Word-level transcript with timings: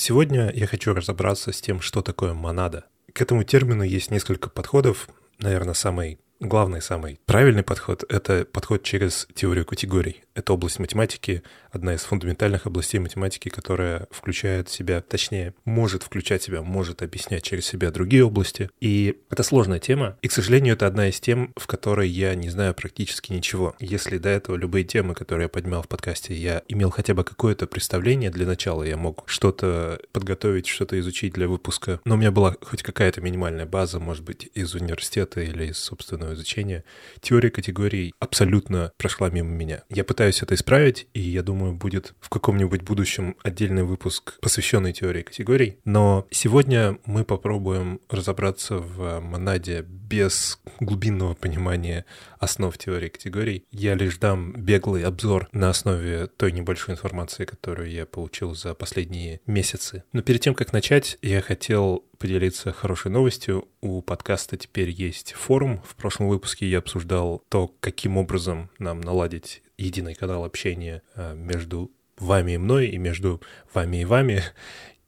Сегодня 0.00 0.50
я 0.54 0.66
хочу 0.66 0.94
разобраться 0.94 1.52
с 1.52 1.60
тем, 1.60 1.82
что 1.82 2.00
такое 2.00 2.32
монада. 2.32 2.86
К 3.12 3.20
этому 3.20 3.44
термину 3.44 3.82
есть 3.82 4.10
несколько 4.10 4.48
подходов. 4.48 5.10
Наверное, 5.38 5.74
самый 5.74 6.18
главный, 6.40 6.80
самый 6.80 7.20
правильный 7.26 7.62
подход— 7.62 8.02
это 8.08 8.46
подход 8.46 8.82
через 8.82 9.28
теорию 9.34 9.66
категорий. 9.66 10.22
Это 10.40 10.54
область 10.54 10.78
математики, 10.78 11.42
одна 11.70 11.92
из 11.92 12.00
фундаментальных 12.00 12.66
областей 12.66 12.98
математики, 12.98 13.50
которая 13.50 14.06
включает 14.10 14.70
в 14.70 14.72
себя, 14.72 15.02
точнее, 15.02 15.52
может 15.66 16.02
включать 16.02 16.42
себя, 16.42 16.62
может 16.62 17.02
объяснять 17.02 17.42
через 17.42 17.66
себя 17.66 17.90
другие 17.90 18.24
области. 18.24 18.70
И 18.80 19.18
это 19.28 19.42
сложная 19.42 19.80
тема. 19.80 20.16
И, 20.22 20.28
к 20.28 20.32
сожалению, 20.32 20.76
это 20.76 20.86
одна 20.86 21.10
из 21.10 21.20
тем, 21.20 21.52
в 21.56 21.66
которой 21.66 22.08
я 22.08 22.34
не 22.34 22.48
знаю 22.48 22.72
практически 22.72 23.34
ничего. 23.34 23.74
Если 23.80 24.16
до 24.16 24.30
этого 24.30 24.56
любые 24.56 24.84
темы, 24.84 25.14
которые 25.14 25.44
я 25.44 25.48
поднимал 25.50 25.82
в 25.82 25.88
подкасте, 25.88 26.32
я 26.32 26.62
имел 26.68 26.88
хотя 26.88 27.12
бы 27.12 27.22
какое-то 27.22 27.66
представление 27.66 28.30
для 28.30 28.46
начала, 28.46 28.82
я 28.82 28.96
мог 28.96 29.24
что-то 29.26 30.00
подготовить, 30.12 30.68
что-то 30.68 30.98
изучить 31.00 31.34
для 31.34 31.48
выпуска, 31.48 32.00
но 32.06 32.14
у 32.14 32.16
меня 32.16 32.30
была 32.30 32.56
хоть 32.62 32.82
какая-то 32.82 33.20
минимальная 33.20 33.66
база, 33.66 34.00
может 34.00 34.24
быть, 34.24 34.48
из 34.54 34.74
университета 34.74 35.42
или 35.42 35.66
из 35.66 35.76
собственного 35.76 36.32
изучения, 36.32 36.82
теория 37.20 37.50
категорий 37.50 38.14
абсолютно 38.18 38.92
прошла 38.96 39.28
мимо 39.28 39.50
меня. 39.50 39.82
Я 39.90 40.04
пытаюсь 40.04 40.29
пытаюсь 40.30 40.42
это 40.42 40.54
исправить, 40.54 41.08
и 41.12 41.20
я 41.20 41.42
думаю, 41.42 41.72
будет 41.72 42.14
в 42.20 42.28
каком-нибудь 42.28 42.82
будущем 42.82 43.34
отдельный 43.42 43.82
выпуск, 43.82 44.38
посвященный 44.40 44.92
теории 44.92 45.22
категорий. 45.22 45.78
Но 45.84 46.26
сегодня 46.30 46.98
мы 47.04 47.24
попробуем 47.24 48.00
разобраться 48.08 48.76
в 48.76 49.20
монаде 49.20 49.82
без 49.82 50.60
глубинного 50.78 51.34
понимания 51.34 52.04
основ 52.38 52.76
теории 52.78 53.08
категорий. 53.08 53.64
Я 53.72 53.94
лишь 53.94 54.18
дам 54.18 54.52
беглый 54.52 55.04
обзор 55.04 55.48
на 55.52 55.68
основе 55.70 56.28
той 56.28 56.52
небольшой 56.52 56.94
информации, 56.94 57.44
которую 57.44 57.90
я 57.90 58.06
получил 58.06 58.54
за 58.54 58.74
последние 58.74 59.40
месяцы. 59.46 60.04
Но 60.12 60.22
перед 60.22 60.40
тем, 60.40 60.54
как 60.54 60.72
начать, 60.72 61.18
я 61.22 61.40
хотел 61.40 62.04
поделиться 62.18 62.72
хорошей 62.72 63.10
новостью. 63.10 63.66
У 63.80 64.02
подкаста 64.02 64.56
теперь 64.56 64.90
есть 64.90 65.32
форум. 65.32 65.82
В 65.86 65.96
прошлом 65.96 66.28
выпуске 66.28 66.68
я 66.68 66.78
обсуждал 66.78 67.42
то, 67.48 67.74
каким 67.80 68.18
образом 68.18 68.70
нам 68.78 69.00
наладить 69.00 69.62
единый 69.80 70.14
канал 70.14 70.44
общения 70.44 71.02
э, 71.14 71.34
между 71.34 71.90
вами 72.18 72.52
и 72.52 72.58
мной, 72.58 72.88
и 72.88 72.98
между 72.98 73.40
вами 73.72 74.02
и 74.02 74.04
вами. 74.04 74.42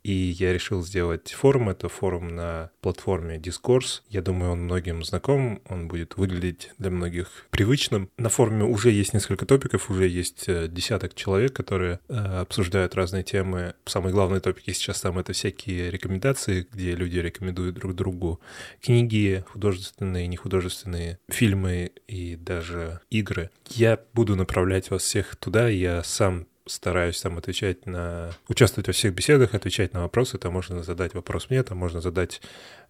И 0.03 0.13
я 0.13 0.53
решил 0.53 0.83
сделать 0.83 1.31
форум. 1.33 1.69
Это 1.69 1.89
форум 1.89 2.29
на 2.29 2.71
платформе 2.81 3.37
Discourse. 3.37 4.03
Я 4.09 4.23
думаю, 4.23 4.53
он 4.53 4.63
многим 4.63 5.05
знаком, 5.05 5.63
он 5.69 5.89
будет 5.89 6.17
выглядеть 6.17 6.71
для 6.79 6.91
многих 6.91 7.47
привычным. 7.51 8.11
На 8.19 8.29
форуме 8.29 8.65
уже 8.65 8.91
есть 8.91 9.15
несколько 9.15 9.47
топиков, 9.47 9.91
уже 9.91 10.09
есть 10.09 10.45
э, 10.49 10.67
десяток 10.69 11.15
человек, 11.15 11.53
которые 11.53 12.01
э, 12.09 12.15
обсуждают 12.15 12.95
разные 12.95 13.23
темы. 13.23 13.75
Самые 13.85 14.13
главные 14.13 14.41
топики 14.41 14.73
сейчас 14.73 15.01
там— 15.01 15.19
это 15.21 15.33
всякие 15.33 15.91
рекомендации, 15.91 16.67
где 16.73 16.95
люди 16.95 17.19
рекомендуют 17.19 17.77
друг 17.77 17.95
другу 17.95 18.41
книги, 18.81 19.45
художественные, 19.49 20.27
нехудожественные, 20.27 21.19
фильмы 21.29 21.93
и 22.09 22.37
даже 22.37 23.01
игры. 23.11 23.51
Я 23.69 24.01
буду 24.13 24.37
направлять 24.37 24.91
вас 24.91 25.03
всех 25.03 25.37
туда. 25.37 25.69
Я 25.69 26.03
сам 26.03 26.47
стараюсь 26.67 27.21
там 27.21 27.39
отвечать 27.39 27.87
на... 27.87 28.31
участвовать 28.49 28.87
во 28.87 28.93
всех 28.93 29.15
беседах, 29.15 29.55
отвечать 29.55 29.93
на 29.93 30.03
вопросы. 30.03 30.39
Там 30.39 30.53
можно 30.53 30.83
задать 30.83 31.15
вопрос 31.15 31.51
мне, 31.51 31.63
там 31.63 31.79
можно 31.79 32.01
задать 32.01 32.41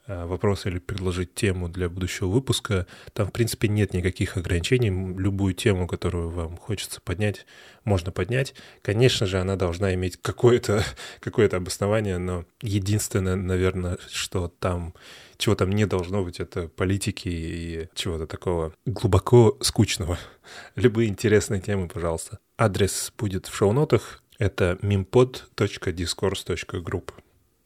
э, 0.07 0.25
вопрос 0.25 0.67
или 0.67 0.79
предложить 0.79 1.35
тему 1.35 1.69
для 1.69 1.89
будущего 1.89 2.29
выпуска. 2.29 2.87
Там, 3.13 3.29
в 3.29 3.33
принципе, 3.33 3.69
нет 3.69 3.95
никаких 3.95 4.37
ограничений. 4.37 4.91
Любую 4.91 5.55
тему, 5.55 5.87
которую 5.87 6.31
вам 6.31 6.57
хочется 6.57 7.01
поднять, 7.01 7.47
можно 7.85 8.13
поднять. 8.13 8.55
Конечно 8.83 9.27
же, 9.27 9.41
она 9.41 9.57
должна 9.57 9.95
иметь 9.95 10.19
какое-то 10.21 10.85
какое 11.21 11.49
обоснование, 11.49 12.19
но 12.19 12.45
единственное, 12.61 13.37
наверное, 13.37 13.99
что 14.11 14.49
там 14.49 14.95
чего 15.43 15.57
там 15.57 15.71
не 15.71 15.87
должно 15.87 16.23
быть, 16.23 16.39
это 16.39 16.69
политики 16.69 17.29
и 17.29 17.89
чего-то 17.97 18.29
такого 18.29 18.73
глубоко 18.87 19.59
скучного. 19.61 20.17
Любые 20.77 21.09
интересные 21.09 21.61
темы, 21.61 21.89
пожалуйста. 21.89 22.39
Адрес 22.59 23.13
будет 23.17 23.47
в 23.47 23.55
шоу-нотах. 23.55 24.23
Это 24.39 24.79
mimpod.discourse.group. 24.83 27.13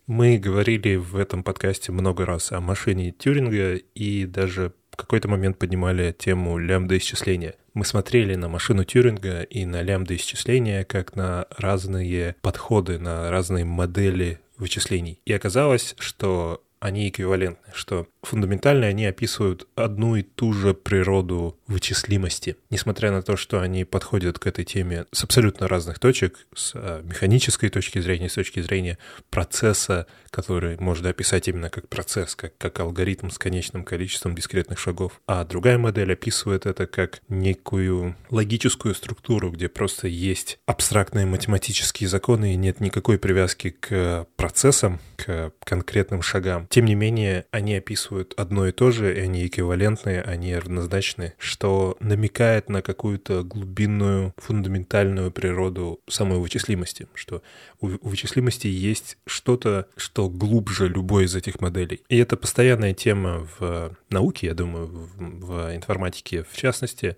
Мы 0.06 0.38
говорили 0.38 0.96
в 0.96 1.16
этом 1.16 1.42
подкасте 1.42 1.90
много 1.90 2.24
раз 2.24 2.52
о 2.52 2.60
машине 2.60 3.10
Тюринга 3.10 3.74
и 3.74 4.24
даже 4.24 4.72
в 4.92 4.96
какой-то 4.96 5.28
момент 5.28 5.58
поднимали 5.58 6.14
тему 6.16 6.58
лямбда-исчисления. 6.58 7.56
Мы 7.74 7.84
смотрели 7.84 8.36
на 8.36 8.48
машину 8.48 8.84
Тюринга 8.84 9.42
и 9.42 9.66
на 9.66 9.82
лямбда-исчисления 9.82 10.84
как 10.84 11.16
на 11.16 11.46
разные 11.58 12.36
подходы, 12.40 12.98
на 12.98 13.30
разные 13.30 13.64
модели 13.64 14.38
вычислений. 14.56 15.20
И 15.26 15.32
оказалось, 15.32 15.96
что 15.98 16.62
они 16.78 17.08
эквивалентны, 17.08 17.72
что 17.74 18.06
фундаментально 18.26 18.86
они 18.86 19.06
описывают 19.06 19.68
одну 19.76 20.16
и 20.16 20.22
ту 20.22 20.52
же 20.52 20.74
природу 20.74 21.58
вычислимости, 21.66 22.56
несмотря 22.70 23.10
на 23.12 23.22
то, 23.22 23.36
что 23.36 23.60
они 23.60 23.84
подходят 23.84 24.38
к 24.38 24.46
этой 24.46 24.64
теме 24.64 25.06
с 25.12 25.24
абсолютно 25.24 25.68
разных 25.68 25.98
точек, 25.98 26.46
с 26.54 26.72
а, 26.74 27.02
механической 27.02 27.68
точки 27.68 28.00
зрения, 28.00 28.28
с 28.28 28.34
точки 28.34 28.60
зрения 28.60 28.98
процесса, 29.30 30.06
который 30.30 30.76
можно 30.78 31.08
описать 31.08 31.48
именно 31.48 31.70
как 31.70 31.88
процесс, 31.88 32.34
как, 32.34 32.56
как 32.58 32.78
алгоритм 32.80 33.30
с 33.30 33.38
конечным 33.38 33.84
количеством 33.84 34.34
дискретных 34.34 34.78
шагов. 34.78 35.20
А 35.26 35.44
другая 35.44 35.78
модель 35.78 36.12
описывает 36.12 36.66
это 36.66 36.86
как 36.86 37.20
некую 37.28 38.16
логическую 38.30 38.94
структуру, 38.94 39.50
где 39.50 39.68
просто 39.68 40.08
есть 40.08 40.58
абстрактные 40.66 41.26
математические 41.26 42.08
законы 42.08 42.54
и 42.54 42.56
нет 42.56 42.80
никакой 42.80 43.18
привязки 43.18 43.70
к 43.70 44.26
процессам, 44.36 45.00
к 45.16 45.52
конкретным 45.64 46.22
шагам. 46.22 46.66
Тем 46.68 46.84
не 46.84 46.94
менее, 46.94 47.46
они 47.50 47.76
описывают 47.76 48.15
одно 48.36 48.66
и 48.66 48.72
то 48.72 48.90
же, 48.90 49.16
и 49.16 49.20
они 49.20 49.46
эквивалентные, 49.46 50.22
они 50.22 50.54
равнозначны, 50.56 51.34
что 51.38 51.96
намекает 52.00 52.68
на 52.68 52.82
какую-то 52.82 53.42
глубинную, 53.42 54.34
фундаментальную 54.36 55.30
природу 55.30 56.00
самой 56.08 56.38
вычислимости, 56.38 57.08
что 57.14 57.42
у 57.80 57.88
вычислимости 58.08 58.66
есть 58.66 59.18
что-то, 59.26 59.88
что 59.96 60.28
глубже 60.28 60.88
любой 60.88 61.24
из 61.24 61.34
этих 61.34 61.60
моделей. 61.60 62.02
И 62.08 62.16
это 62.16 62.36
постоянная 62.36 62.94
тема 62.94 63.46
в 63.58 63.96
науке, 64.10 64.48
я 64.48 64.54
думаю, 64.54 64.86
в, 64.86 65.46
в 65.46 65.74
информатике 65.74 66.44
в 66.48 66.56
частности. 66.56 67.16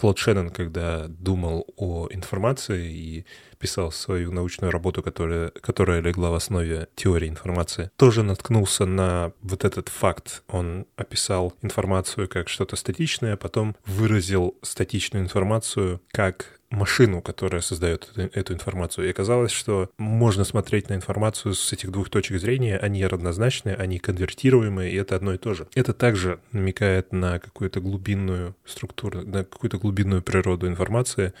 Клод 0.00 0.16
Шеннон, 0.16 0.48
когда 0.48 1.08
думал 1.08 1.66
о 1.76 2.08
информации 2.10 2.90
и 2.90 3.26
писал 3.58 3.92
свою 3.92 4.32
научную 4.32 4.72
работу, 4.72 5.02
которая, 5.02 5.50
которая 5.50 6.00
легла 6.00 6.30
в 6.30 6.34
основе 6.36 6.88
теории 6.94 7.28
информации, 7.28 7.90
тоже 7.96 8.22
наткнулся 8.22 8.86
на 8.86 9.32
вот 9.42 9.66
этот 9.66 9.90
факт. 9.90 10.42
Он 10.48 10.86
описал 10.96 11.52
информацию 11.60 12.28
как 12.30 12.48
что-то 12.48 12.76
статичное, 12.76 13.34
а 13.34 13.36
потом 13.36 13.76
выразил 13.84 14.56
статичную 14.62 15.22
информацию 15.22 16.00
как 16.12 16.59
машину, 16.70 17.20
которая 17.20 17.60
создает 17.60 18.12
эту 18.16 18.54
информацию. 18.54 19.06
И 19.06 19.10
оказалось, 19.10 19.50
что 19.50 19.90
можно 19.98 20.44
смотреть 20.44 20.88
на 20.88 20.94
информацию 20.94 21.54
с 21.54 21.72
этих 21.72 21.90
двух 21.90 22.08
точек 22.08 22.40
зрения, 22.40 22.78
они 22.78 23.04
равнозначны, 23.04 23.70
они 23.70 23.98
конвертируемые, 23.98 24.92
и 24.92 24.96
это 24.96 25.16
одно 25.16 25.34
и 25.34 25.38
то 25.38 25.54
же. 25.54 25.66
Это 25.74 25.92
также 25.92 26.40
намекает 26.52 27.12
на 27.12 27.38
какую-то 27.38 27.80
глубинную 27.80 28.54
структуру, 28.64 29.22
на 29.22 29.44
какую-то 29.44 29.78
глубинную 29.78 30.22
природу 30.22 30.68
информации, 30.68 31.32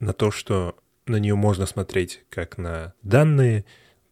на 0.00 0.12
то, 0.12 0.30
что 0.30 0.76
на 1.06 1.16
нее 1.16 1.34
можно 1.34 1.66
смотреть 1.66 2.22
как 2.30 2.56
на 2.56 2.94
данные, 3.02 3.64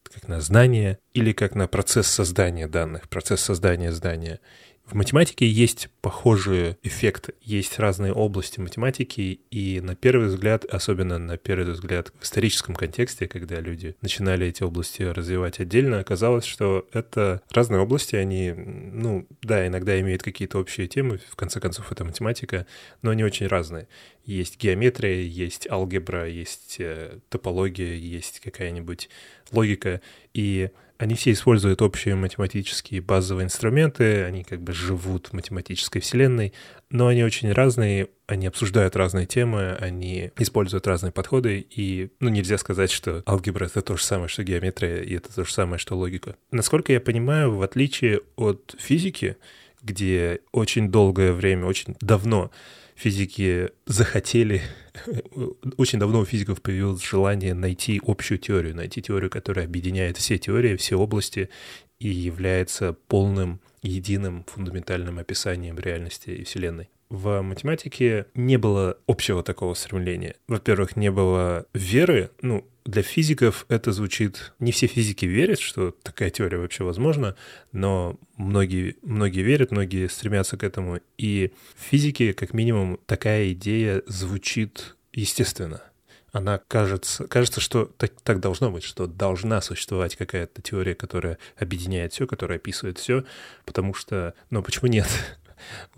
как 0.03 0.29
на 0.29 0.41
знания 0.41 0.99
или 1.15 1.33
как 1.33 1.55
на 1.55 1.67
процесс 1.67 2.07
создания 2.09 2.67
данных, 2.67 3.09
процесс 3.09 3.41
создания 3.41 3.93
здания. 3.93 4.41
В 4.89 4.95
математике 4.95 5.47
есть 5.47 5.91
похожие 6.01 6.79
эффекты, 6.83 7.35
есть 7.43 7.79
разные 7.79 8.15
области 8.15 8.59
математики, 8.59 9.39
и 9.51 9.83
на 9.83 9.95
первый 9.95 10.29
взгляд, 10.29 10.65
особенно 10.65 11.19
на 11.19 11.37
первый 11.37 11.73
взгляд 11.73 12.11
в 12.19 12.25
историческом 12.25 12.75
контексте, 12.75 13.29
когда 13.29 13.61
люди 13.61 13.97
начинали 14.01 14.47
эти 14.47 14.63
области 14.63 15.03
развивать 15.03 15.61
отдельно, 15.61 16.01
оказалось, 16.01 16.47
что 16.47 16.89
это 16.95 17.43
разные 17.51 17.83
области, 17.83 18.17
они, 18.17 18.51
ну, 18.53 19.27
да, 19.43 19.67
иногда 19.67 20.01
имеют 20.01 20.23
какие-то 20.23 20.59
общие 20.59 20.87
темы, 20.87 21.21
в 21.31 21.37
конце 21.37 21.61
концов, 21.61 21.93
это 21.93 22.07
математика, 22.07 22.67
но 23.03 23.11
они 23.11 23.25
очень 23.25 23.47
разные. 23.47 23.89
Есть 24.25 24.59
геометрия, 24.59 25.21
есть 25.21 25.69
алгебра, 25.71 26.27
есть 26.27 26.77
э, 26.79 27.19
топология, 27.29 27.95
есть 27.95 28.41
какая-нибудь 28.41 29.11
логика, 29.53 30.01
и 30.39 30.71
они 30.99 31.17
все 31.17 31.33
используют 31.33 31.83
общие 31.83 32.15
математические 32.15 33.01
базовые 33.01 33.47
инструменты, 33.47 34.23
они 34.23 34.45
как 34.45 34.63
бы 34.63 34.73
живут 34.73 35.29
в 35.29 35.33
математической 35.33 35.99
вселенной, 35.99 36.53
но 36.91 37.09
они 37.09 37.25
очень 37.25 37.53
разные, 37.53 38.09
они 38.29 38.47
обсуждают 38.47 38.95
разные 38.95 39.27
темы, 39.27 39.77
они 39.81 40.31
используют 40.39 40.87
разные 40.87 41.11
подходы, 41.11 41.67
и 41.69 42.11
ну, 42.21 42.29
нельзя 42.29 42.57
сказать, 42.57 42.93
что 42.93 43.25
алгебра— 43.27 43.67
это 43.67 43.83
то 43.83 43.97
же 43.97 44.05
самое, 44.05 44.29
что 44.29 44.45
геометрия, 44.45 45.03
и 45.03 45.17
это 45.17 45.35
то 45.35 45.45
же 45.45 45.53
самое, 45.53 45.81
что 45.81 45.97
логика. 45.97 46.37
Насколько 46.53 46.93
я 46.93 47.01
понимаю, 47.01 47.57
в 47.57 47.63
отличие 47.63 48.21
от 48.37 48.77
физики, 48.79 49.39
где 49.83 50.41
очень 50.53 50.89
долгое 50.89 51.33
время, 51.33 51.67
очень 51.67 51.97
давно 52.01 52.53
физики 52.99 53.71
захотели, 53.87 54.61
очень 55.77 56.01
давно 56.01 56.21
у 56.21 56.25
физиков 56.25 56.61
появилось 56.61 57.05
желание 57.05 57.55
найти 57.55 58.01
общую 58.05 58.39
теорию, 58.39 58.75
найти 58.75 59.01
теорию, 59.01 59.31
которая 59.31 59.67
объединяет 59.67 60.17
все 60.17 60.37
теории, 60.37 60.77
все 60.77 60.97
области 60.97 61.49
и 62.01 62.09
является 62.09 62.93
полным, 62.93 63.61
единым, 63.83 64.45
фундаментальным 64.49 65.19
описанием 65.19 65.79
реальности 65.79 66.31
и 66.31 66.45
Вселенной 66.45 66.91
в 67.11 67.41
математике 67.41 68.27
не 68.35 68.57
было 68.57 68.99
общего 69.07 69.43
такого 69.43 69.75
стремления. 69.75 70.37
Во-первых, 70.47 70.97
не 70.97 71.11
было 71.11 71.67
веры, 71.73 72.31
ну, 72.43 72.69
для 72.85 73.03
физиков 73.03 73.67
это 73.69 73.93
звучит... 73.93 74.55
Не 74.59 74.73
все 74.73 74.87
физики 74.87 75.27
верят, 75.27 75.61
что 75.61 75.91
такая 76.03 76.31
теория 76.31 76.57
вообще 76.57 76.85
возможна, 76.85 77.37
но 77.71 78.19
многие, 78.37 78.97
многие 79.03 79.43
верят, 79.43 79.71
многие 79.71 80.09
стремятся 80.09 80.57
к 80.57 80.65
этому. 80.65 81.01
И 81.19 81.53
в 81.77 81.83
физике, 81.83 82.33
как 82.33 82.55
минимум, 82.55 82.99
такая 83.05 83.53
идея 83.53 84.03
звучит 84.07 84.97
естественно. 85.13 85.83
Она 86.33 86.59
кажется, 86.69 87.27
кажется, 87.27 87.61
что 87.61 87.87
так, 87.87 88.13
так 88.23 88.41
должно 88.41 88.71
быть, 88.71 88.85
что 88.85 89.07
должна 89.07 89.61
существовать 89.61 90.17
какая-то 90.17 90.63
теория, 90.63 90.95
которая 90.95 91.39
объединяет 91.59 92.13
все, 92.13 92.27
которая 92.27 92.59
описывает 92.59 92.99
все, 92.99 93.25
потому 93.65 93.93
что, 93.93 94.35
ну 94.51 94.63
почему 94.63 94.89
нет? 94.89 95.09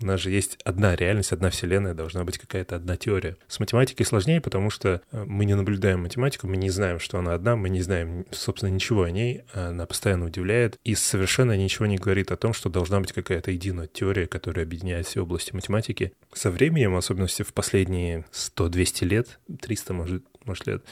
У 0.01 0.05
нас 0.05 0.19
же 0.19 0.31
есть 0.31 0.57
одна 0.63 0.95
реальность, 0.95 1.31
одна 1.31 1.49
вселенная, 1.49 1.93
должна 1.93 2.23
быть 2.23 2.37
какая-то 2.37 2.75
одна 2.75 2.97
теория. 2.97 3.37
С 3.47 3.59
математикой 3.59 4.05
сложнее, 4.05 4.41
потому 4.41 4.69
что 4.69 5.01
э, 5.11 5.23
мы 5.25 5.45
не 5.45 5.55
наблюдаем 5.55 6.01
математику, 6.01 6.47
мы 6.47 6.57
не 6.57 6.69
знаем, 6.69 6.99
что 6.99 7.19
она 7.19 7.33
одна, 7.33 7.55
мы 7.55 7.69
не 7.69 7.81
знаем, 7.81 8.25
собственно, 8.31 8.69
ничего 8.69 9.03
о 9.03 9.11
ней, 9.11 9.43
она 9.53 9.85
постоянно 9.85 10.25
удивляет 10.25 10.79
и 10.83 10.95
совершенно 10.95 11.55
ничего 11.57 11.85
не 11.85 11.97
говорит 11.97 12.31
о 12.31 12.37
том, 12.37 12.53
что 12.53 12.69
должна 12.69 12.99
быть 12.99 13.13
какая-то 13.13 13.51
единая 13.51 13.87
теория, 13.87 14.27
которая 14.27 14.65
объединяет 14.65 15.07
все 15.07 15.21
области 15.21 15.53
математики. 15.53 16.13
Со 16.33 16.51
временем, 16.51 16.95
особенно 16.95 17.27
в 17.27 17.53
последние 17.53 18.25
100-200 18.31 19.05
лет, 19.05 19.39
300, 19.61 19.93
может, 19.93 20.23
может 20.45 20.67
лет, 20.67 20.83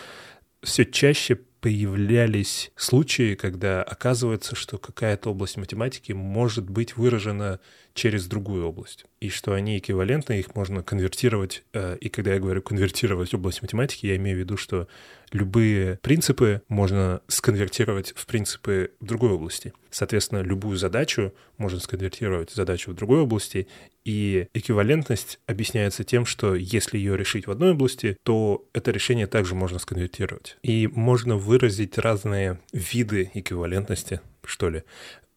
все 0.61 0.85
чаще 0.85 1.39
появлялись 1.61 2.71
случаи, 2.75 3.35
когда 3.35 3.83
оказывается, 3.83 4.55
что 4.55 4.77
какая-то 4.77 5.31
область 5.31 5.57
математики 5.57 6.11
может 6.11 6.69
быть 6.69 6.97
выражена 6.97 7.59
через 7.93 8.27
другую 8.27 8.65
область, 8.65 9.05
и 9.19 9.29
что 9.29 9.53
они 9.53 9.77
эквивалентны, 9.77 10.39
их 10.39 10.55
можно 10.55 10.83
конвертировать. 10.83 11.63
Э, 11.73 11.97
и 11.99 12.09
когда 12.09 12.33
я 12.33 12.39
говорю 12.39 12.61
конвертировать 12.61 13.33
область 13.33 13.61
математики, 13.61 14.05
я 14.05 14.15
имею 14.15 14.37
в 14.37 14.39
виду, 14.39 14.57
что 14.57 14.87
любые 15.31 15.97
принципы 16.01 16.61
можно 16.67 17.21
сконвертировать 17.27 18.13
в 18.15 18.25
принципы 18.25 18.91
в 18.99 19.05
другой 19.05 19.31
области. 19.31 19.73
Соответственно, 19.89 20.41
любую 20.41 20.77
задачу 20.77 21.33
можно 21.57 21.79
сконвертировать 21.79 22.51
в 22.51 22.55
задачу 22.55 22.91
в 22.91 22.95
другой 22.95 23.21
области, 23.21 23.67
и 24.05 24.47
эквивалентность 24.53 25.39
объясняется 25.45 26.03
тем, 26.03 26.25
что 26.25 26.55
если 26.55 26.97
ее 26.97 27.17
решить 27.17 27.47
в 27.47 27.51
одной 27.51 27.71
области, 27.71 28.17
то 28.23 28.65
это 28.73 28.91
решение 28.91 29.27
также 29.27 29.55
можно 29.55 29.79
сконвертировать. 29.79 30.57
И 30.63 30.87
можно 30.87 31.35
выразить 31.35 31.97
разные 31.97 32.59
виды 32.73 33.31
эквивалентности, 33.33 34.21
что 34.43 34.69
ли. 34.69 34.83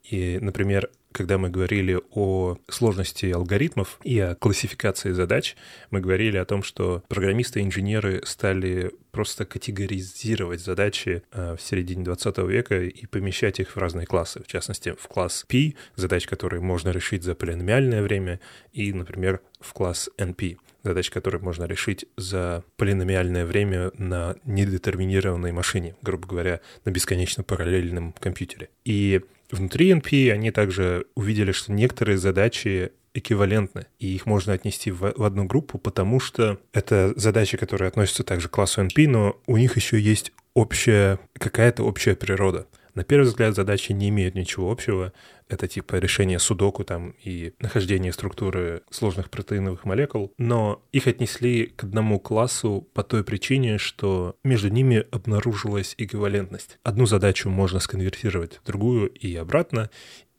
И, 0.04 0.38
например, 0.40 0.90
когда 1.12 1.38
мы 1.38 1.50
говорили 1.50 2.00
о 2.10 2.56
сложности 2.68 3.26
алгоритмов 3.26 4.00
и 4.02 4.18
о 4.18 4.34
классификации 4.34 5.12
задач, 5.12 5.56
мы 5.90 6.00
говорили 6.00 6.36
о 6.38 6.44
том, 6.44 6.62
что 6.62 7.02
программисты 7.08 7.60
и 7.60 7.62
инженеры 7.62 8.22
стали 8.24 8.92
просто 9.10 9.44
категоризировать 9.44 10.60
задачи 10.60 11.22
э, 11.32 11.56
в 11.56 11.62
середине 11.62 12.04
20 12.04 12.38
века 12.38 12.82
и 12.82 13.06
помещать 13.06 13.60
их 13.60 13.76
в 13.76 13.76
разные 13.76 14.06
классы. 14.06 14.42
В 14.42 14.46
частности, 14.46 14.94
в 14.98 15.06
класс 15.06 15.44
P, 15.46 15.74
задач, 15.96 16.26
которые 16.26 16.62
можно 16.62 16.88
решить 16.88 17.22
за 17.22 17.34
полиномиальное 17.34 18.02
время, 18.02 18.40
и, 18.72 18.92
например, 18.92 19.40
в 19.60 19.72
класс 19.74 20.08
NP, 20.18 20.56
задач, 20.82 21.10
которые 21.10 21.40
можно 21.40 21.64
решить 21.64 22.06
за 22.16 22.64
полиномиальное 22.76 23.44
время 23.44 23.92
на 23.98 24.36
недетерминированной 24.44 25.52
машине, 25.52 25.94
грубо 26.02 26.26
говоря, 26.26 26.60
на 26.84 26.90
бесконечно 26.90 27.44
параллельном 27.44 28.12
компьютере. 28.14 28.70
И 28.84 29.20
Внутри 29.52 29.92
NP 29.92 30.32
они 30.32 30.50
также 30.50 31.06
увидели, 31.14 31.52
что 31.52 31.72
некоторые 31.72 32.16
задачи 32.16 32.90
эквивалентны, 33.14 33.86
и 33.98 34.14
их 34.14 34.24
можно 34.24 34.54
отнести 34.54 34.90
в, 34.90 35.12
в 35.14 35.22
одну 35.22 35.44
группу, 35.44 35.78
потому 35.78 36.18
что 36.20 36.58
это 36.72 37.12
задачи, 37.16 37.58
которые 37.58 37.88
относятся 37.88 38.24
также 38.24 38.48
к 38.48 38.52
классу 38.52 38.82
NP, 38.82 39.06
но 39.06 39.40
у 39.46 39.58
них 39.58 39.76
еще 39.76 40.00
есть 40.00 40.32
общая, 40.54 41.18
какая-то 41.34 41.84
общая 41.84 42.16
природа. 42.16 42.66
На 42.94 43.04
первый 43.04 43.24
взгляд 43.24 43.54
задачи 43.54 43.92
не 43.92 44.10
имеют 44.10 44.34
ничего 44.34 44.70
общего. 44.70 45.12
Это 45.48 45.66
типа 45.66 45.96
решение 45.96 46.38
судоку 46.38 46.84
там 46.84 47.14
и 47.22 47.54
нахождение 47.58 48.12
структуры 48.12 48.82
сложных 48.90 49.30
протеиновых 49.30 49.84
молекул. 49.84 50.32
Но 50.38 50.82
их 50.92 51.06
отнесли 51.06 51.66
к 51.66 51.84
одному 51.84 52.20
классу 52.20 52.86
по 52.92 53.02
той 53.02 53.24
причине, 53.24 53.78
что 53.78 54.36
между 54.44 54.68
ними 54.68 55.06
обнаружилась 55.10 55.94
эквивалентность. 55.98 56.78
Одну 56.82 57.06
задачу 57.06 57.48
можно 57.48 57.80
сконвертировать 57.80 58.60
в 58.62 58.66
другую 58.66 59.08
и 59.08 59.34
обратно, 59.36 59.90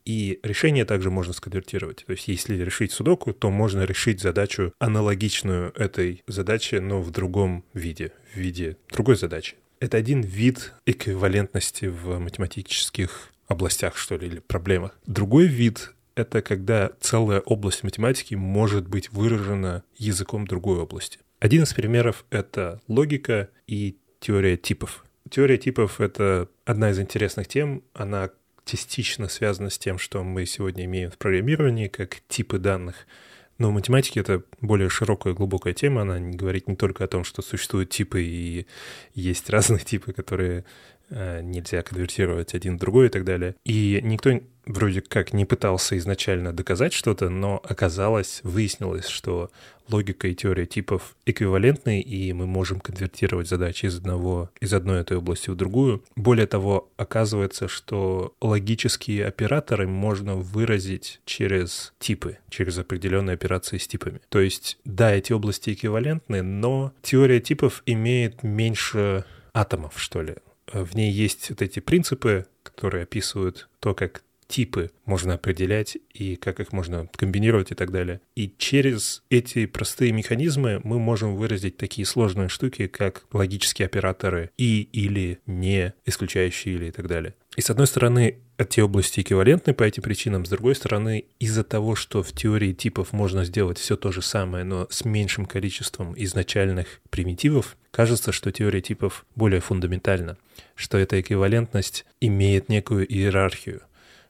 и 0.05 0.39
решение 0.43 0.85
также 0.85 1.09
можно 1.09 1.33
сконвертировать. 1.33 2.03
То 2.05 2.11
есть 2.11 2.27
если 2.27 2.55
решить 2.61 2.91
судоку, 2.91 3.33
то 3.33 3.49
можно 3.49 3.83
решить 3.83 4.21
задачу 4.21 4.73
аналогичную 4.79 5.71
этой 5.75 6.23
задаче, 6.27 6.81
но 6.81 7.01
в 7.01 7.11
другом 7.11 7.63
виде, 7.73 8.11
в 8.33 8.37
виде 8.37 8.77
другой 8.91 9.15
задачи. 9.15 9.55
Это 9.83 9.97
один 9.97 10.21
вид 10.21 10.71
эквивалентности 10.85 11.87
в 11.87 12.17
математических 12.17 13.33
областях, 13.49 13.97
что 13.97 14.15
ли, 14.15 14.27
или 14.27 14.39
проблемах. 14.39 14.97
Другой 15.05 15.47
вид— 15.47 15.91
это 16.15 16.41
когда 16.41 16.91
целая 17.01 17.41
область 17.41 17.83
математики 17.83 18.33
может 18.33 18.87
быть 18.87 19.11
выражена 19.11 19.83
языком 19.97 20.47
другой 20.47 20.77
области. 20.77 21.19
Один 21.39 21.63
из 21.63 21.73
примеров— 21.73 22.23
это 22.29 22.81
логика 22.87 23.49
и 23.67 23.97
теория 24.21 24.55
типов. 24.55 25.03
Теория 25.29 25.57
типов— 25.57 25.99
это 25.99 26.47
одна 26.63 26.91
из 26.91 26.99
интересных 27.01 27.49
тем. 27.49 27.83
Она 27.93 28.29
частично 28.63 29.27
связана 29.27 29.69
с 29.69 29.77
тем, 29.77 29.97
что 29.97 30.23
мы 30.23 30.45
сегодня 30.45 30.85
имеем 30.85 31.11
в 31.11 31.17
программировании, 31.17 31.89
как 31.89 32.21
типы 32.29 32.57
данных— 32.57 33.05
но 33.63 33.69
в 33.69 33.73
математике 33.73 34.19
это 34.19 34.43
более 34.59 34.89
широкая, 34.89 35.33
глубокая 35.33 35.73
тема. 35.73 36.01
Она 36.01 36.19
говорит 36.19 36.67
не 36.67 36.75
только 36.75 37.05
о 37.05 37.07
том, 37.07 37.23
что 37.23 37.41
существуют 37.41 37.91
типы 37.91 38.21
и 38.21 38.67
есть 39.13 39.49
разные 39.49 39.79
типы, 39.85 40.11
которые 40.11 40.65
нельзя 41.09 41.81
конвертировать 41.81 42.53
один 42.53 42.77
в 42.77 42.79
другой 42.79 43.07
и 43.07 43.09
так 43.09 43.23
далее. 43.23 43.55
И 43.65 43.99
никто 44.03 44.39
вроде 44.65 45.01
как 45.01 45.33
не 45.33 45.45
пытался 45.45 45.97
изначально 45.97 46.53
доказать 46.53 46.93
что-то, 46.93 47.29
но 47.29 47.61
оказалось, 47.63 48.41
выяснилось, 48.43 49.07
что 49.07 49.51
логика 49.89 50.27
и 50.27 50.35
теория 50.35 50.65
типов 50.65 51.15
эквивалентны, 51.25 51.99
и 51.99 52.31
мы 52.31 52.47
можем 52.47 52.79
конвертировать 52.79 53.49
задачи 53.49 53.87
из 53.87 53.97
одного, 53.97 54.49
из 54.61 54.73
одной 54.73 55.01
этой 55.01 55.17
области 55.17 55.49
в 55.49 55.55
другую. 55.55 56.03
Более 56.15 56.47
того, 56.47 56.89
оказывается, 56.95 57.67
что 57.67 58.33
логические 58.41 59.25
операторы 59.25 59.87
можно 59.87 60.35
выразить 60.35 61.19
через 61.25 61.93
типы, 61.99 62.37
через 62.49 62.77
определенные 62.77 63.33
операции 63.33 63.77
с 63.77 63.87
типами. 63.87 64.21
То 64.29 64.39
есть, 64.39 64.77
да, 64.85 65.13
эти 65.13 65.33
области 65.33 65.73
эквивалентны, 65.73 66.41
но 66.41 66.93
теория 67.01 67.41
типов 67.41 67.83
имеет 67.85 68.43
меньше 68.43 69.25
атомов, 69.53 69.93
что 69.97 70.21
ли. 70.21 70.35
В 70.71 70.95
ней 70.95 71.11
есть 71.11 71.49
вот 71.49 71.61
эти 71.61 71.79
принципы, 71.79 72.45
которые 72.63 73.03
описывают 73.03 73.69
то, 73.79 73.93
как 73.93 74.23
типы 74.47 74.91
можно 75.05 75.33
определять 75.33 75.97
и 76.13 76.35
как 76.35 76.59
их 76.59 76.73
можно 76.73 77.07
комбинировать 77.15 77.71
и 77.71 77.75
так 77.75 77.91
далее. 77.91 78.21
И 78.35 78.53
через 78.57 79.23
эти 79.29 79.65
простые 79.65 80.11
механизмы 80.11 80.79
мы 80.83 80.99
можем 80.99 81.35
выразить 81.35 81.77
такие 81.77 82.05
сложные 82.05 82.49
штуки, 82.49 82.87
как 82.87 83.25
логические 83.33 83.87
операторы 83.87 84.51
и 84.57 84.81
или 84.91 85.39
не, 85.47 85.93
исключающие 86.05 86.75
или 86.75 86.85
и 86.85 86.91
так 86.91 87.07
далее. 87.07 87.33
И 87.55 87.61
с 87.61 87.69
одной 87.69 87.85
стороны, 87.85 88.39
эти 88.57 88.79
области 88.79 89.21
эквивалентны 89.21 89.73
по 89.73 89.83
этим 89.83 90.01
причинам, 90.01 90.45
с 90.45 90.49
другой 90.49 90.75
стороны, 90.75 91.25
из-за 91.39 91.63
того, 91.63 91.95
что 91.95 92.23
в 92.23 92.31
теории 92.33 92.73
типов 92.73 93.13
можно 93.13 93.45
сделать 93.45 93.77
все 93.77 93.95
то 93.95 94.11
же 94.11 94.21
самое, 94.21 94.63
но 94.63 94.87
с 94.89 95.05
меньшим 95.05 95.45
количеством 95.45 96.13
изначальных 96.17 96.99
примитивов, 97.09 97.77
кажется, 97.91 98.31
что 98.31 98.51
теория 98.51 98.81
типов 98.81 99.25
более 99.35 99.61
фундаментальна, 99.61 100.37
что 100.75 100.97
эта 100.97 101.21
эквивалентность 101.21 102.05
имеет 102.21 102.69
некую 102.69 103.05
иерархию, 103.11 103.81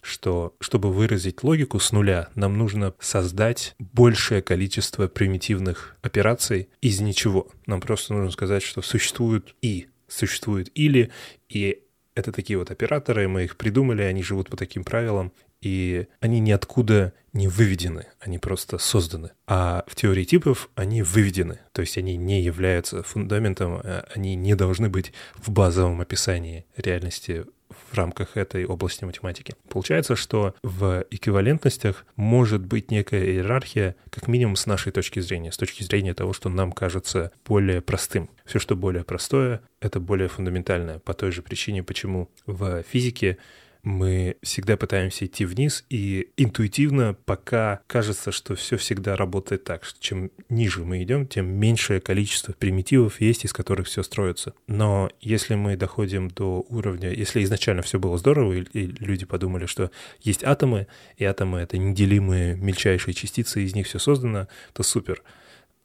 что 0.02 0.54
чтобы 0.60 0.92
выразить 0.92 1.44
логику 1.44 1.80
с 1.80 1.94
нуля, 1.94 2.28
нам 2.36 2.58
нужно 2.58 2.94
создать 3.00 3.74
большее 3.80 4.42
количество 4.42 5.08
примитивных 5.08 5.96
операций 6.02 6.68
из 6.82 7.00
ничего. 7.00 7.48
Нам 7.68 7.80
просто 7.80 8.14
нужно 8.14 8.32
сказать, 8.32 8.64
что 8.64 8.82
существует 8.82 9.56
и, 9.62 9.88
существует 10.10 10.70
или, 10.76 11.10
и 11.48 11.83
это 12.16 12.32
такие 12.32 12.58
вот 12.58 12.72
операторы, 12.72 13.28
мы 13.28 13.44
их 13.44 13.58
придумали, 13.58 14.02
они 14.04 14.24
живут 14.24 14.50
по 14.50 14.58
таким 14.58 14.84
правилам, 14.84 15.32
и 15.62 16.08
они 16.20 16.40
ниоткуда 16.40 17.14
не 17.32 17.48
выведены, 17.48 18.08
они 18.20 18.38
просто 18.38 18.78
созданы. 18.78 19.32
А 19.48 19.86
в 19.88 19.96
теории 19.96 20.24
типов 20.24 20.70
они 20.76 21.02
выведены, 21.02 21.60
то 21.72 21.82
есть 21.82 21.98
они 21.98 22.18
не 22.18 22.42
являются 22.42 23.02
фундаментом, 23.02 23.80
а 23.84 24.06
они 24.14 24.36
не 24.36 24.56
должны 24.56 24.90
быть 24.90 25.14
в 25.36 25.52
базовом 25.52 26.02
описании 26.02 26.66
реальности 26.76 27.46
в 27.90 27.98
рамках 27.98 28.38
этой 28.38 28.66
области 28.66 29.06
математики. 29.06 29.56
Получается, 29.70 30.16
что 30.16 30.56
в 30.64 31.06
эквивалентностях 31.12 32.06
может 32.16 32.66
быть 32.66 32.92
некая 32.92 33.26
иерархия, 33.26 33.96
как 34.10 34.28
минимум 34.28 34.56
с 34.56 34.66
нашей 34.66 34.92
точки 34.92 35.20
зрения, 35.20 35.52
с 35.52 35.58
точки 35.58 35.84
зрения 35.84 36.14
того, 36.14 36.34
что 36.34 36.50
нам 36.50 36.72
кажется 36.72 37.32
более 37.46 37.82
простым. 37.82 38.30
Все, 38.46 38.60
что 38.60 38.76
более 38.76 39.04
простое, 39.04 39.62
это 39.80 40.00
более 40.00 40.28
фундаментальное, 40.28 41.00
по 41.00 41.14
той 41.14 41.32
же 41.32 41.42
причине, 41.42 41.84
почему 41.84 42.30
в 42.46 42.84
физике 42.84 43.38
мы 43.84 44.38
всегда 44.42 44.78
пытаемся 44.78 45.26
идти 45.26 45.44
вниз, 45.44 45.84
и 45.90 46.30
интуитивно 46.38 47.16
пока 47.26 47.82
кажется, 47.88 48.32
что 48.32 48.56
все 48.56 48.78
всегда 48.78 49.18
работает 49.18 49.66
так, 49.66 49.84
что 49.84 50.00
чем 50.02 50.32
ниже 50.48 50.86
мы 50.86 51.04
идем, 51.04 51.28
тем 51.28 51.48
меньшее 51.48 52.00
количество 52.00 52.54
примитивов 52.54 53.20
есть, 53.20 53.44
из 53.44 53.52
которых 53.52 53.88
все 53.88 54.02
строится. 54.02 54.54
Но 54.68 55.12
если 55.20 55.56
мы 55.56 55.76
доходим 55.76 56.30
до 56.30 56.66
уровня, 56.70 57.12
если 57.12 57.44
изначально 57.44 57.82
все 57.82 58.00
было 58.00 58.18
здорово, 58.18 58.54
и, 58.54 58.86
люди 59.00 59.26
подумали, 59.26 59.66
что 59.66 59.92
есть 60.22 60.46
атомы, 60.46 60.88
и 61.18 61.26
атомы— 61.26 61.60
это 61.62 61.78
неделимые 61.78 62.56
мельчайшие 62.56 63.14
частицы, 63.14 63.64
из 63.64 63.76
них 63.76 63.88
все 63.88 64.00
создано, 64.00 64.48
то 64.72 64.84
супер. 64.84 65.22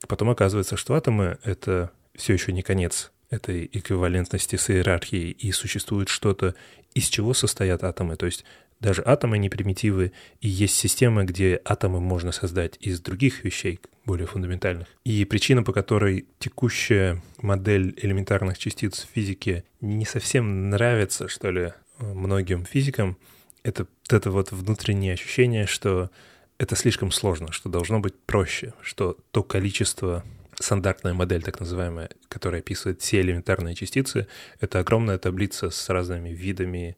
Потом 0.07 0.29
оказывается, 0.29 0.77
что 0.77 0.93
атомы— 0.93 1.37
это 1.43 1.91
все 2.15 2.33
еще 2.33 2.53
не 2.53 2.61
конец 2.61 3.11
этой 3.29 3.69
эквивалентности 3.71 4.55
с 4.55 4.69
иерархией, 4.69 5.31
и 5.31 5.51
существует 5.51 6.09
что-то, 6.09 6.55
из 6.93 7.05
чего 7.05 7.33
состоят 7.33 7.83
атомы. 7.83 8.15
То 8.15 8.25
есть 8.25 8.45
даже 8.79 9.03
атомы 9.05 9.37
не 9.37 9.49
примитивы, 9.49 10.13
и 10.41 10.47
есть 10.47 10.75
системы, 10.75 11.25
где 11.25 11.61
атомы 11.65 11.99
можно 11.99 12.31
создать 12.31 12.77
из 12.79 13.01
других 13.01 13.43
вещей, 13.43 13.79
более 14.05 14.25
фундаментальных. 14.25 14.87
И 15.03 15.25
причина, 15.25 15.63
по 15.63 15.73
которой 15.73 16.25
текущая 16.39 17.21
модель 17.41 17.93
элементарных 18.01 18.57
частиц 18.57 19.05
в 19.05 19.13
физике 19.13 19.65
не 19.81 20.05
совсем 20.05 20.69
нравится, 20.69 21.27
что 21.27 21.51
ли, 21.51 21.73
многим 21.99 22.65
физикам, 22.65 23.17
это 23.63 23.83
вот 23.83 24.13
это 24.13 24.31
вот 24.31 24.51
внутреннее 24.51 25.13
ощущение, 25.13 25.67
что 25.67 26.09
это 26.57 26.75
слишком 26.75 27.11
сложно, 27.11 27.51
что 27.51 27.69
должно 27.69 27.99
быть 27.99 28.15
проще, 28.15 28.73
что 28.81 29.17
то 29.31 29.43
количество 29.43 30.23
стандартная 30.59 31.13
модель, 31.13 31.41
так 31.41 31.59
называемая, 31.59 32.09
которая 32.27 32.61
описывает 32.61 33.01
все 33.01 33.21
элементарные 33.21 33.75
частицы, 33.75 34.27
это 34.59 34.79
огромная 34.79 35.17
таблица 35.17 35.69
с 35.69 35.89
разными 35.89 36.29
видами 36.29 36.97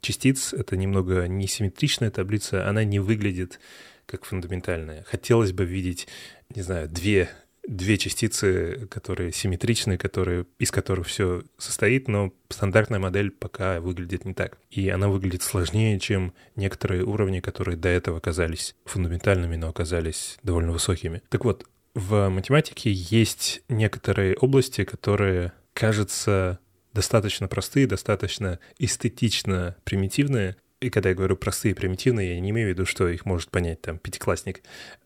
частиц. 0.00 0.52
Это 0.52 0.76
немного 0.76 1.26
несимметричная 1.26 2.10
таблица, 2.10 2.68
она 2.68 2.84
не 2.84 2.98
выглядит 2.98 3.60
как 4.06 4.24
фундаментальная. 4.24 5.04
Хотелось 5.04 5.52
бы 5.52 5.64
видеть, 5.64 6.08
не 6.54 6.62
знаю, 6.62 6.88
две 6.88 7.30
две 7.66 7.96
частицы, 7.96 8.86
которые 8.90 9.32
симметричны, 9.32 9.96
которые, 9.96 10.46
из 10.58 10.70
которых 10.70 11.06
все 11.06 11.42
состоит, 11.56 12.08
но 12.08 12.32
стандартная 12.48 12.98
модель 12.98 13.30
пока 13.30 13.80
выглядит 13.80 14.24
не 14.24 14.34
так. 14.34 14.58
И 14.70 14.88
она 14.88 15.08
выглядит 15.08 15.42
сложнее, 15.42 15.98
чем 15.98 16.34
некоторые 16.56 17.04
уровни, 17.04 17.40
которые 17.40 17.76
до 17.76 17.88
этого 17.88 18.20
казались 18.20 18.74
фундаментальными, 18.84 19.56
но 19.56 19.68
оказались 19.68 20.38
довольно 20.42 20.72
высокими. 20.72 21.22
Так 21.30 21.44
вот, 21.44 21.66
в 21.94 22.28
математике 22.28 22.92
есть 22.92 23.62
некоторые 23.68 24.36
области, 24.36 24.84
которые, 24.84 25.52
кажется, 25.72 26.58
достаточно 26.92 27.48
простые, 27.48 27.86
достаточно 27.86 28.58
эстетично 28.78 29.76
примитивные. 29.84 30.56
И 30.80 30.90
когда 30.90 31.10
я 31.10 31.14
говорю 31.14 31.36
простые 31.36 31.72
и 31.72 31.74
примитивные, 31.74 32.34
я 32.34 32.40
не 32.40 32.50
имею 32.50 32.68
в 32.68 32.70
виду, 32.70 32.84
что 32.84 33.08
их 33.08 33.24
может 33.24 33.50
понять 33.50 33.80
там 33.80 33.98
пятиклассник. 33.98 34.62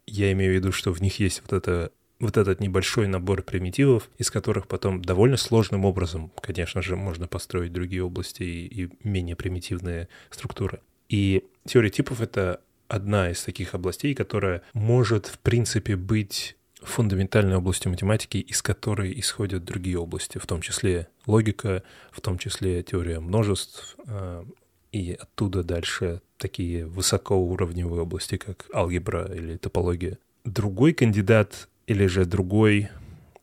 Я 0.07 0.33
имею 0.33 0.53
в 0.53 0.57
виду, 0.57 0.73
что 0.73 0.93
в 0.93 1.01
них 1.03 1.19
есть 1.21 1.43
вот 1.43 1.53
это 1.53 1.93
вот 2.21 2.37
этот 2.37 2.61
небольшой 2.61 3.07
набор 3.07 3.43
примитивов, 3.43 4.11
из 4.19 4.31
которых 4.31 4.67
потом 4.67 5.03
довольно 5.03 5.37
сложным 5.37 5.85
образом, 5.85 6.33
конечно 6.41 6.83
же, 6.83 6.97
можно 6.97 7.29
построить 7.29 7.73
другие 7.73 8.03
области 8.03 8.43
и, 8.43 8.67
и 8.67 8.91
менее 9.05 9.37
примитивные 9.37 10.09
структуры. 10.31 10.81
И 11.09 11.45
теория 11.65 11.91
типов— 11.91 12.21
это 12.23 12.61
одна 12.89 13.31
из 13.31 13.43
таких 13.45 13.75
областей, 13.75 14.15
которая 14.15 14.63
может, 14.73 15.27
в 15.27 15.39
принципе, 15.39 15.95
быть 15.95 16.57
фундаментальной 16.83 17.57
областью 17.57 17.91
математики, 17.91 18.39
из 18.39 18.63
которой 18.63 19.19
исходят 19.19 19.65
другие 19.65 19.99
области, 19.99 20.39
в 20.39 20.47
том 20.47 20.61
числе 20.61 21.09
логика, 21.27 21.83
в 22.11 22.21
том 22.21 22.39
числе 22.39 22.83
теория 22.83 23.21
множеств, 23.21 23.97
а, 24.07 24.47
и 24.93 25.13
оттуда 25.13 25.63
дальше 25.63 26.23
такие 26.39 26.87
высокоуровневые 26.87 28.03
области, 28.03 28.37
как 28.37 28.67
алгебра 28.73 29.25
или 29.33 29.57
топология. 29.57 30.19
Другой 30.45 30.93
кандидат 30.93 31.69
или 31.87 32.07
же 32.07 32.25
другой, 32.25 32.89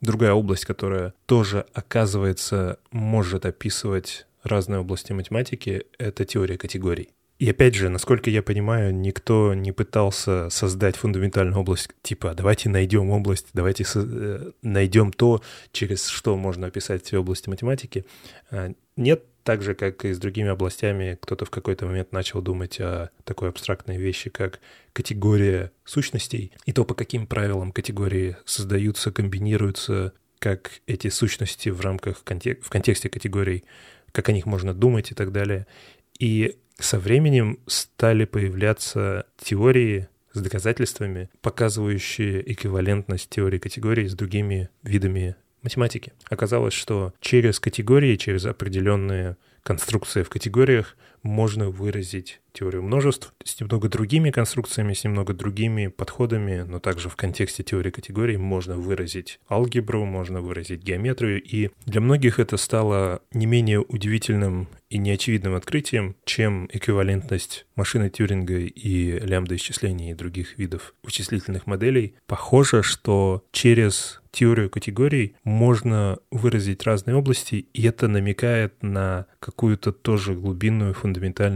другая 0.01 0.33
область, 0.33 0.65
которая 0.65 1.13
тоже, 1.25 1.65
оказывается, 1.73 2.79
может 2.91 3.45
описывать 3.45 4.25
разные 4.43 4.79
области 4.79 5.11
математики, 5.11 5.85
это 5.97 6.25
теория 6.25 6.57
категорий. 6.57 7.09
И 7.37 7.49
опять 7.49 7.75
же, 7.75 7.89
насколько 7.89 8.29
я 8.29 8.41
понимаю, 8.41 8.95
никто 8.95 9.53
не 9.53 9.73
пытался 9.73 10.49
создать 10.49 10.95
фундаментальную 10.95 11.59
область 11.59 11.89
типа 12.01 12.33
давайте 12.33 12.69
найдем 12.69 13.09
область, 13.09 13.47
давайте 13.53 13.85
э, 13.93 14.51
найдем 14.61 15.11
то, 15.11 15.41
через 15.73 16.07
что 16.07 16.37
можно 16.37 16.67
описать 16.67 17.03
все 17.03 17.19
области 17.19 17.49
математики. 17.49 18.05
А, 18.51 18.71
нет, 18.95 19.25
так 19.43 19.61
же, 19.61 19.75
как 19.75 20.05
и 20.05 20.13
с 20.13 20.17
другими 20.17 20.49
областями, 20.49 21.17
кто-то 21.21 21.43
в 21.45 21.49
какой-то 21.49 21.85
момент 21.85 22.13
начал 22.13 22.41
думать 22.41 22.79
о 22.79 23.09
такой 23.25 23.49
абстрактной 23.49 23.97
вещи, 23.97 24.29
как 24.29 24.59
категория 24.93 25.71
сущностей, 25.83 26.53
и 26.65 26.71
то, 26.71 26.85
по 26.85 26.95
каким 26.95 27.27
правилам 27.27 27.73
категории 27.73 28.37
создаются, 28.45 29.11
комбинируются, 29.11 30.13
как 30.39 30.81
эти 30.87 31.09
сущности 31.09 31.69
в 31.69 31.81
рамках, 31.81 32.17
в 32.17 32.23
контексте 32.23 33.09
категорий, 33.09 33.65
как 34.11 34.29
о 34.29 34.31
них 34.31 34.45
можно 34.45 34.73
думать 34.73 35.11
и 35.11 35.15
так 35.15 35.31
далее. 35.31 35.67
И 36.17 36.57
со 36.79 36.99
временем 36.99 37.59
стали 37.67 38.25
появляться 38.25 39.25
теории 39.37 40.07
с 40.33 40.41
доказательствами, 40.41 41.29
показывающие 41.41 42.51
эквивалентность 42.51 43.29
теории 43.29 43.57
категорий 43.57 44.07
с 44.07 44.13
другими 44.13 44.69
видами 44.83 45.35
математики. 45.61 46.13
Оказалось, 46.29 46.73
что 46.73 47.13
через 47.21 47.59
категории, 47.59 48.15
через 48.15 48.45
определенные 48.45 49.37
конструкции 49.63 50.23
в 50.23 50.29
категориях 50.29 50.95
можно 51.25 51.69
выразить 51.69 52.39
теорию 52.53 52.83
множеств 52.83 53.33
с 53.43 53.59
немного 53.59 53.89
другими 53.89 54.31
конструкциями, 54.31 54.93
с 54.93 55.03
немного 55.03 55.33
другими 55.33 55.87
подходами, 55.87 56.61
но 56.61 56.79
также 56.79 57.09
в 57.09 57.15
контексте 57.15 57.63
теории 57.63 57.91
категорий 57.91 58.37
можно 58.37 58.77
выразить 58.77 59.39
алгебру, 59.49 60.05
можно 60.05 60.39
выразить 60.39 60.81
геометрию, 60.81 61.41
и 61.41 61.71
для 61.85 61.99
многих 61.99 62.39
это 62.39 62.57
стало 62.57 63.21
не 63.33 63.45
менее 63.45 63.81
удивительным 63.81 64.69
и 64.89 64.97
неочевидным 64.97 65.55
открытием, 65.55 66.15
чем 66.25 66.69
эквивалентность 66.71 67.65
машины 67.75 68.09
Тьюринга 68.09 68.59
и 68.59 69.19
лямбда 69.19 69.55
исчислений 69.55 70.11
и 70.11 70.13
других 70.13 70.57
видов 70.57 70.93
вычислительных 71.03 71.67
моделей. 71.67 72.15
Похоже, 72.27 72.83
что 72.83 73.43
через 73.51 74.21
теорию 74.31 74.69
категорий 74.69 75.35
можно 75.43 76.19
выразить 76.29 76.83
разные 76.83 77.15
области, 77.15 77.67
и 77.73 77.83
это 77.87 78.07
намекает 78.07 78.83
на 78.83 79.25
какую-то 79.39 79.91
тоже 79.91 80.33
глубинную, 80.35 80.93
фундаментальную 80.93 81.14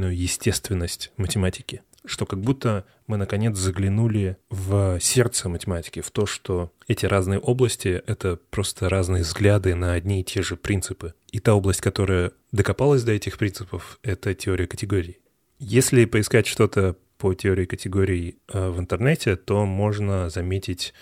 естественность 0.09 1.11
математики 1.17 1.81
что 2.05 2.25
как 2.25 2.39
будто 2.39 2.85
мы 3.07 3.17
наконец 3.17 3.57
заглянули 3.57 4.37
в 4.49 4.99
сердце 4.99 5.49
математики, 5.49 6.01
в 6.01 6.11
то, 6.11 6.25
что 6.25 6.71
эти 6.87 7.05
разные 7.05 7.39
области— 7.39 8.01
это 8.07 8.39
просто 8.49 8.89
разные 8.89 9.23
взгляды 9.23 9.75
на 9.75 9.93
одни 9.93 10.21
и 10.21 10.23
те 10.23 10.41
же 10.41 10.55
принципы. 10.55 11.13
И 11.31 11.39
та 11.39 11.53
область, 11.53 11.81
которая 11.81 12.31
докопалась 12.51 13.03
до 13.03 13.11
этих 13.11 13.37
принципов,— 13.37 13.99
это 14.03 14.33
теория 14.33 14.67
категорий. 14.67 15.19
Если 15.59 16.05
поискать 16.05 16.47
что-то 16.47 16.95
по 17.17 17.33
теории 17.33 17.65
категорий 17.65 18.37
э, 18.47 18.69
в 18.69 18.79
интернете, 18.79 19.35
то 19.35 19.65
можно 19.65 20.29
заметить 20.29 20.93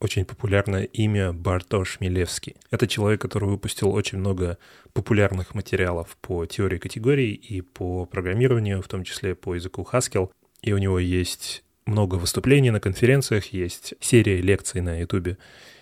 очень 0.00 0.24
популярное 0.24 0.84
имя 0.84 1.32
Бартош 1.32 1.98
Милевский. 2.00 2.56
Это 2.70 2.86
человек, 2.86 3.20
который 3.20 3.48
выпустил 3.48 3.90
очень 3.90 4.18
много 4.18 4.58
популярных 4.92 5.54
материалов 5.54 6.16
по 6.20 6.46
теории 6.46 6.78
категорий 6.78 7.32
и 7.32 7.60
по 7.60 8.06
программированию, 8.06 8.80
в 8.80 8.88
том 8.88 9.04
числе 9.04 9.34
по 9.34 9.54
языку 9.54 9.86
Haskell. 9.90 10.30
И 10.62 10.72
у 10.72 10.78
него 10.78 10.98
есть 10.98 11.64
много 11.86 12.16
выступлений 12.16 12.70
на 12.70 12.80
конференциях, 12.80 13.46
есть 13.52 13.94
серия 14.00 14.40
лекций 14.40 14.80
на 14.80 15.00
YouTube, 15.00 15.36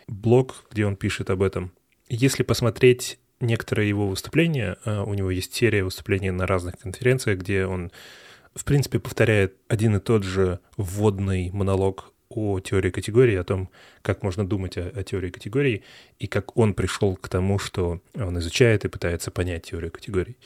блог, 0.06 0.64
где 0.70 0.86
он 0.86 0.96
пишет 0.96 1.30
об 1.30 1.42
этом. 1.42 1.72
Если 2.08 2.42
посмотреть 2.42 3.18
некоторые 3.40 3.88
его 3.88 4.08
выступления, 4.08 4.76
а, 4.84 5.02
у 5.02 5.14
него 5.14 5.30
есть 5.30 5.54
серия 5.54 5.84
выступлений 5.84 6.30
на 6.30 6.46
разных 6.46 6.78
конференциях, 6.78 7.40
где 7.40 7.66
он, 7.66 7.90
в 8.54 8.64
принципе, 8.64 8.98
повторяет 8.98 9.56
один 9.68 9.96
и 9.96 10.00
тот 10.00 10.22
же 10.22 10.60
вводный 10.76 11.50
монолог 11.50 12.12
о 12.28 12.60
теории 12.60 12.90
категорий, 12.90 13.36
о 13.36 13.44
том, 13.44 13.68
как 14.02 14.22
можно 14.22 14.46
думать 14.46 14.76
о, 14.76 14.88
о 14.88 15.02
теории 15.02 15.30
категорий, 15.30 15.84
и 16.18 16.26
как 16.26 16.56
он 16.56 16.74
пришел 16.74 17.16
к 17.16 17.28
тому, 17.28 17.58
что 17.58 18.00
он 18.14 18.38
изучает 18.38 18.84
и 18.84 18.88
пытается 18.88 19.30
понять 19.30 19.64
теорию 19.64 19.90
категорий. 19.90 20.36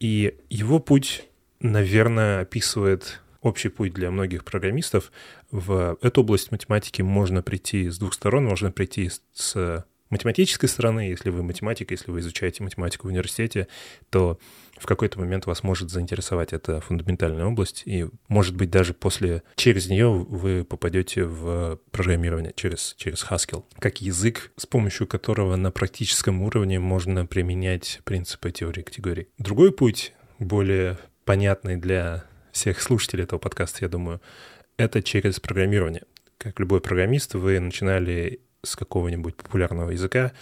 И 0.00 0.34
его 0.50 0.78
путь, 0.78 1.24
наверное, 1.60 2.40
описывает 2.40 3.20
общий 3.40 3.68
путь 3.68 3.94
для 3.94 4.10
многих 4.10 4.44
программистов. 4.44 5.12
В 5.50 5.98
эту 6.02 6.22
область 6.22 6.50
математики 6.50 7.02
можно 7.02 7.42
прийти 7.42 7.88
с 7.88 7.98
двух 7.98 8.14
сторон. 8.14 8.44
Можно 8.44 8.70
прийти 8.72 9.10
с 9.32 9.84
математической 10.10 10.66
стороны, 10.66 11.00
если 11.00 11.30
вы 11.30 11.42
математик, 11.42 11.90
если 11.90 12.10
вы 12.10 12.20
изучаете 12.20 12.62
математику 12.62 13.06
в 13.06 13.10
университете, 13.10 13.68
то 14.10 14.38
в 14.78 14.86
какой-то 14.86 15.18
момент 15.18 15.46
вас 15.46 15.62
может 15.62 15.90
заинтересовать 15.90 16.52
эта 16.52 16.80
фундаментальная 16.80 17.46
область, 17.46 17.82
и, 17.86 18.06
может 18.28 18.56
быть, 18.56 18.70
даже 18.70 18.94
после, 18.94 19.42
через 19.56 19.88
нее 19.88 20.10
вы 20.10 20.64
попадете 20.64 21.24
в 21.24 21.78
программирование 21.90 22.52
через, 22.54 22.94
через 22.96 23.24
Haskell, 23.24 23.64
как 23.78 24.00
язык, 24.00 24.52
с 24.56 24.66
помощью 24.66 25.06
которого 25.06 25.56
на 25.56 25.70
практическом 25.70 26.42
уровне 26.42 26.78
можно 26.78 27.26
применять 27.26 28.00
принципы 28.04 28.50
теории 28.50 28.82
категорий. 28.82 29.28
Другой 29.38 29.72
путь, 29.72 30.12
более 30.38 30.98
понятный 31.24 31.76
для 31.76 32.24
всех 32.52 32.80
слушателей 32.80 33.24
этого 33.24 33.38
подкаста, 33.38 33.78
я 33.82 33.88
думаю, 33.88 34.20
это 34.76 35.02
через 35.02 35.40
программирование. 35.40 36.02
Как 36.38 36.60
любой 36.60 36.80
программист, 36.80 37.34
вы 37.34 37.58
начинали 37.60 38.40
с 38.62 38.76
какого-нибудь 38.76 39.36
популярного 39.36 39.90
языка, 39.90 40.32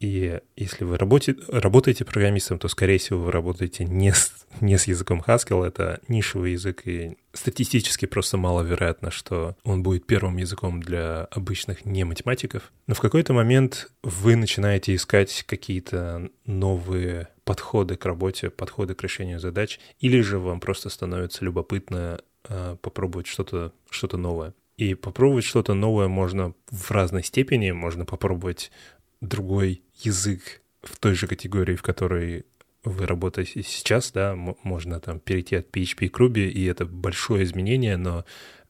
и 0.00 0.40
если 0.56 0.84
вы 0.84 0.98
работаете, 0.98 1.40
работаете 1.48 2.04
программистом, 2.04 2.58
то, 2.58 2.68
скорее 2.68 2.98
всего, 2.98 3.20
вы 3.20 3.32
работаете 3.32 3.84
не 3.84 4.12
с, 4.12 4.46
не 4.60 4.76
с 4.76 4.86
языком 4.86 5.22
Haskell, 5.26 5.66
это 5.66 6.00
нишевый 6.08 6.52
язык, 6.52 6.86
и 6.86 7.16
статистически 7.32 8.06
просто 8.06 8.36
маловероятно, 8.36 9.10
что 9.10 9.56
он 9.64 9.82
будет 9.82 10.06
первым 10.06 10.36
языком 10.36 10.82
для 10.82 11.24
обычных 11.24 11.84
не 11.84 12.04
математиков. 12.04 12.72
Но 12.86 12.94
в 12.94 13.00
какой-то 13.00 13.32
момент 13.32 13.92
вы 14.02 14.36
начинаете 14.36 14.94
искать 14.94 15.44
какие-то 15.46 16.28
новые 16.44 17.28
подходы 17.44 17.96
к 17.96 18.04
работе, 18.04 18.50
подходы 18.50 18.94
к 18.94 19.02
решению 19.02 19.40
задач, 19.40 19.78
или 20.00 20.20
же 20.20 20.38
вам 20.38 20.60
просто 20.60 20.90
становится 20.90 21.44
любопытно 21.44 22.20
э, 22.48 22.76
попробовать 22.80 23.26
что-то 23.26 23.72
что 23.90 24.16
новое. 24.16 24.54
И 24.76 24.94
попробовать 24.94 25.44
что-то 25.44 25.74
новое 25.74 26.08
можно 26.08 26.52
в 26.70 26.90
разной 26.90 27.22
степени. 27.22 27.70
Можно 27.70 28.04
попробовать 28.04 28.72
другой 29.20 29.83
язык 29.96 30.60
в 30.82 30.98
той 30.98 31.14
же 31.14 31.26
категории, 31.26 31.76
в 31.76 31.82
которой 31.82 32.44
вы 32.84 33.06
работаете 33.06 33.62
сейчас, 33.62 34.12
да, 34.12 34.34
можно 34.36 35.00
там 35.00 35.18
перейти 35.18 35.56
от 35.56 35.70
PHP 35.70 36.08
к 36.10 36.20
Ruby, 36.20 36.48
и 36.48 36.64
это 36.66 36.84
большое 36.84 37.44
изменение, 37.44 37.96
но 37.96 38.24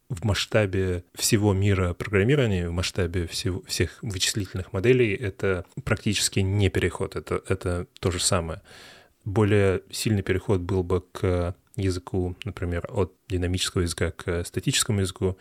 в 0.09 0.25
масштабе 0.25 1.05
всего 1.15 1.53
мира 1.53 1.95
программирования, 1.95 2.69
в 2.69 2.73
масштабе 2.73 3.27
всего, 3.27 3.63
всех 3.63 3.99
вычислительных 4.03 4.73
моделей 4.73 5.15
это 5.15 5.65
практически 5.83 6.41
не 6.41 6.69
переход, 6.69 7.17
это, 7.17 7.43
это 7.49 7.87
то 8.01 8.11
же 8.11 8.21
самое. 8.21 8.63
Более 9.25 9.83
сильный 9.91 10.23
переход 10.23 10.61
был 10.61 10.83
бы 10.83 11.01
к 11.01 11.57
языку, 11.77 12.37
например, 12.45 12.87
от 12.89 13.15
динамического 13.29 13.83
языка 13.83 14.13
к 14.13 14.45
статическому 14.45 15.01
языку, 15.01 15.39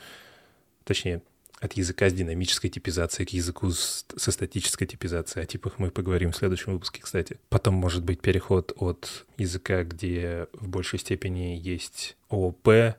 точнее, 0.84 1.22
от 1.64 1.74
языка 1.74 2.10
с 2.10 2.14
динамической 2.14 2.70
типизацией 2.70 3.26
к 3.26 3.30
языку 3.32 3.72
с, 3.72 4.06
со 4.18 4.32
статической 4.32 4.86
типизацией. 4.86 5.44
О 5.44 5.48
типах 5.48 5.80
мы 5.80 5.92
поговорим 5.92 6.32
в 6.32 6.36
следующем 6.36 6.74
выпуске, 6.74 7.02
кстати. 7.02 7.40
Потом 7.50 7.76
может 7.76 8.04
быть 8.04 8.20
переход 8.20 8.74
от 8.76 9.26
языка, 9.38 9.84
где 9.84 10.48
в 10.54 10.68
большей 10.68 11.00
степени 11.00 11.58
есть 11.58 12.18
ООП 12.30 12.96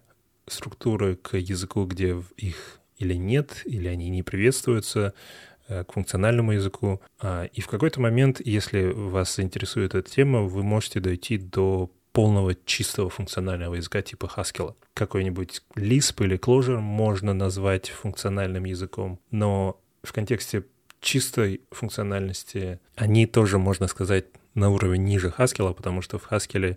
структуры, 0.46 1.16
к 1.16 1.36
языку, 1.36 1.84
где 1.84 2.22
их 2.36 2.80
или 2.98 3.14
нет, 3.14 3.62
или 3.66 3.88
они 3.88 4.08
не 4.08 4.22
приветствуются, 4.22 5.12
э, 5.68 5.84
к 5.84 5.92
функциональному 5.92 6.52
языку. 6.52 7.02
А, 7.20 7.44
и 7.44 7.60
в 7.60 7.66
какой-то 7.66 8.00
момент, 8.00 8.40
если 8.44 8.84
вас 8.84 9.36
заинтересует 9.36 9.94
эта 9.94 10.08
тема, 10.08 10.42
вы 10.42 10.62
можете 10.62 11.00
дойти 11.00 11.36
до 11.36 11.90
полного 12.14 12.54
чистого 12.64 13.10
функционального 13.10 13.74
языка 13.74 14.00
типа 14.00 14.30
Haskell. 14.36 14.76
Какой-нибудь 14.94 15.62
Lisp 15.74 16.24
или 16.24 16.38
Clojure 16.38 16.78
можно 16.78 17.34
назвать 17.34 17.90
функциональным 17.90 18.64
языком, 18.64 19.18
но 19.32 19.80
в 20.04 20.12
контексте 20.12 20.62
чистой 21.00 21.60
функциональности 21.72 22.78
они 22.94 23.26
тоже, 23.26 23.58
можно 23.58 23.88
сказать, 23.88 24.26
на 24.54 24.70
уровень 24.70 25.02
ниже 25.02 25.34
Haskell, 25.36 25.74
потому 25.74 26.02
что 26.02 26.20
в 26.20 26.30
Haskell 26.30 26.76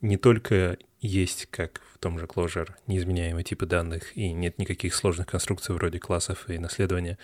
не 0.00 0.16
только 0.16 0.78
есть, 1.00 1.46
как 1.50 1.82
в 1.92 1.98
том 1.98 2.20
же 2.20 2.26
Clojure, 2.26 2.70
неизменяемые 2.86 3.42
типы 3.42 3.66
данных, 3.66 4.16
и 4.16 4.32
нет 4.32 4.58
никаких 4.58 4.94
сложных 4.94 5.26
конструкций 5.26 5.74
вроде 5.74 5.98
классов 5.98 6.48
и 6.48 6.56
наследования, 6.56 7.18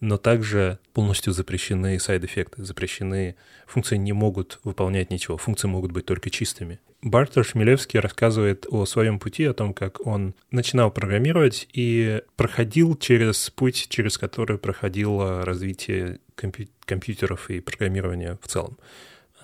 но 0.00 0.16
также 0.16 0.78
полностью 0.92 1.32
запрещены 1.32 1.98
сайд-эффекты, 1.98 2.64
запрещены, 2.64 3.36
функции 3.66 3.96
не 3.96 4.12
могут 4.12 4.60
выполнять 4.64 5.10
ничего, 5.10 5.36
функции 5.36 5.68
могут 5.68 5.92
быть 5.92 6.06
только 6.06 6.30
чистыми. 6.30 6.80
Бартер 7.00 7.44
Шмелевский 7.44 8.00
рассказывает 8.00 8.66
о 8.68 8.84
своем 8.84 9.20
пути, 9.20 9.44
о 9.44 9.54
том, 9.54 9.72
как 9.72 10.04
он 10.04 10.34
начинал 10.50 10.90
программировать 10.90 11.68
и 11.72 12.22
проходил 12.36 12.96
через 12.96 13.50
путь, 13.50 13.86
через 13.88 14.18
который 14.18 14.58
проходило 14.58 15.44
развитие 15.44 16.18
компью- 16.34 16.68
компьютеров 16.84 17.50
и 17.50 17.60
программирования 17.60 18.36
в 18.42 18.48
целом. 18.48 18.78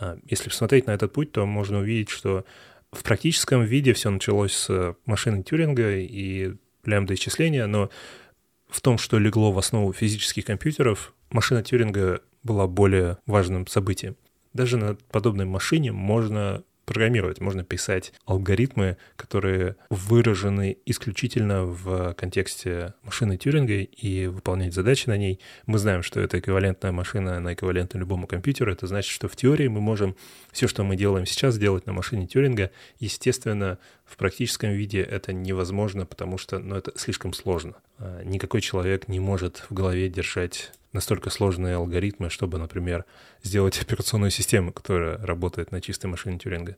А, 0.01 0.19
если 0.29 0.49
посмотреть 0.49 0.87
на 0.87 0.93
этот 0.93 1.13
путь, 1.13 1.31
то 1.31 1.47
можно 1.47 1.79
увидеть, 1.79 2.11
что 2.11 2.45
в 2.91 3.05
практическом 3.05 3.65
виде 3.65 3.93
все 3.93 4.11
началось 4.11 4.53
с 4.53 4.97
машины 5.07 5.45
Тюринга 5.45 5.97
и 5.97 6.55
лямбда 6.85 7.15
исчисления, 7.15 7.67
но 7.67 7.91
в 8.75 8.81
том, 8.81 8.99
что 8.99 9.21
легло 9.21 9.53
в 9.53 9.59
основу 9.59 9.93
физических 9.93 10.47
компьютеров, 10.47 11.15
машина 11.31 11.63
Тюринга 11.63 12.21
была 12.43 12.67
более 12.67 13.19
важным 13.25 13.69
событием. 13.69 14.17
Даже 14.53 14.77
на 14.77 14.97
подобной 15.13 15.45
машине 15.45 15.93
можно 15.93 16.65
программировать, 16.85 17.41
можно 17.41 17.65
писать 17.65 18.13
алгоритмы, 18.27 18.97
которые 19.17 19.77
выражены 19.91 20.77
исключительно 20.87 21.65
в 21.65 22.15
контексте 22.15 22.95
машины 23.03 23.37
Тюринга 23.37 23.75
и 23.75 24.27
выполнять 24.27 24.75
задачи 24.75 25.09
на 25.09 25.17
ней. 25.17 25.41
Мы 25.67 25.79
знаем, 25.79 26.03
что 26.03 26.21
это 26.21 26.39
эквивалентная 26.39 26.93
машина, 26.93 27.37
она 27.37 27.55
эквивалентна 27.55 27.99
любому 27.99 28.27
компьютеру. 28.27 28.73
Это 28.73 28.87
значит, 28.87 29.11
что 29.11 29.29
в 29.29 29.37
теории 29.37 29.69
мы 29.69 29.81
можем 29.81 30.17
все, 30.53 30.69
что 30.69 30.85
мы 30.85 30.97
делаем 30.97 31.27
сейчас, 31.27 31.59
делать 31.59 31.87
на 31.87 31.93
машине 31.93 32.27
Тюринга. 32.27 32.71
Естественно, 32.99 33.79
в 34.05 34.17
практическом 34.17 34.71
виде 34.71 35.01
это 35.01 35.33
невозможно, 35.33 36.07
потому 36.07 36.39
что 36.39 36.59
ну, 36.59 36.77
это 36.77 36.93
слишком 36.97 37.33
сложно. 37.33 37.75
А, 37.99 38.23
никакой 38.23 38.61
человек 38.61 39.09
не 39.09 39.21
может 39.21 39.65
в 39.69 39.75
голове 39.75 40.09
держать 40.09 40.73
настолько 40.95 41.29
сложные 41.29 41.77
алгоритмы, 41.77 42.31
чтобы, 42.31 42.59
например, 42.59 43.05
сделать 43.43 43.79
операционную 43.83 44.31
систему, 44.31 44.73
которая 44.73 45.19
работает 45.19 45.73
на 45.73 45.81
чистой 45.81 46.07
машине 46.07 46.39
Тюринга. 46.39 46.77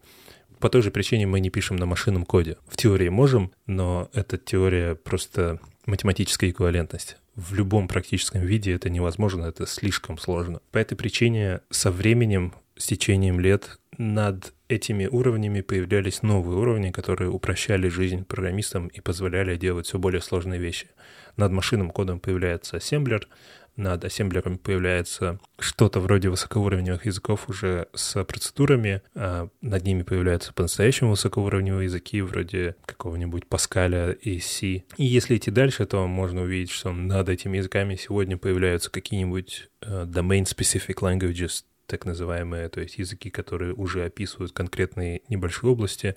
По 0.58 0.70
той 0.70 0.82
же 0.82 0.90
причине 0.90 1.26
мы 1.26 1.38
не 1.40 1.50
пишем 1.50 1.76
на 1.76 1.86
машинном 1.86 2.24
коде. 2.24 2.56
В 2.66 2.76
теории 2.76 3.10
можем, 3.10 3.52
но 3.66 4.08
эта 4.14 4.38
теория 4.38 4.94
просто 4.94 5.60
математическая 5.84 6.50
эквивалентность. 6.50 7.18
В 7.34 7.54
любом 7.54 7.86
практическом 7.88 8.40
виде 8.40 8.72
это 8.72 8.88
невозможно, 8.88 9.44
это 9.44 9.66
слишком 9.66 10.16
сложно. 10.16 10.60
По 10.72 10.78
этой 10.78 10.96
причине 10.96 11.60
со 11.70 11.90
временем, 11.90 12.54
с 12.76 12.86
течением 12.86 13.40
лет 13.40 13.78
над 13.98 14.54
этими 14.68 15.06
уровнями 15.06 15.60
появлялись 15.60 16.22
новые 16.22 16.58
уровни, 16.58 16.90
которые 16.90 17.30
упрощали 17.30 17.88
жизнь 17.88 18.24
программистам 18.24 18.88
и 18.88 19.00
позволяли 19.00 19.56
делать 19.56 19.86
все 19.86 19.98
более 19.98 20.22
сложные 20.22 20.58
вещи. 20.58 20.88
Над 21.36 21.52
машинным 21.52 21.90
кодом 21.90 22.18
появляется 22.18 22.78
ассемблер, 22.78 23.28
над 23.76 24.04
ассемблером 24.04 24.58
появляется 24.58 25.38
что-то 25.58 26.00
вроде 26.00 26.28
высокоуровневых 26.28 27.06
языков 27.06 27.48
уже 27.48 27.88
с 27.94 28.22
процедурами, 28.24 29.02
а 29.14 29.48
над 29.60 29.84
ними 29.84 30.02
появляются 30.02 30.52
по-настоящему 30.52 31.10
высокоуровневые 31.10 31.84
языки 31.84 32.20
вроде 32.22 32.76
какого-нибудь 32.86 33.46
Паскаля 33.46 34.12
и 34.12 34.38
C. 34.40 34.84
И 34.96 35.04
если 35.04 35.36
идти 35.36 35.50
дальше, 35.50 35.86
то 35.86 36.06
можно 36.06 36.42
увидеть, 36.42 36.70
что 36.70 36.92
над 36.92 37.28
этими 37.28 37.58
языками 37.58 37.96
сегодня 37.96 38.36
появляются 38.36 38.90
какие-нибудь 38.90 39.68
uh, 39.82 40.06
domain-specific 40.06 40.96
languages, 41.00 41.64
так 41.86 42.04
называемые, 42.04 42.68
то 42.68 42.80
есть 42.80 42.98
языки, 42.98 43.30
которые 43.30 43.72
уже 43.72 44.04
описывают 44.04 44.52
конкретные 44.52 45.22
небольшие 45.28 45.70
области, 45.70 46.16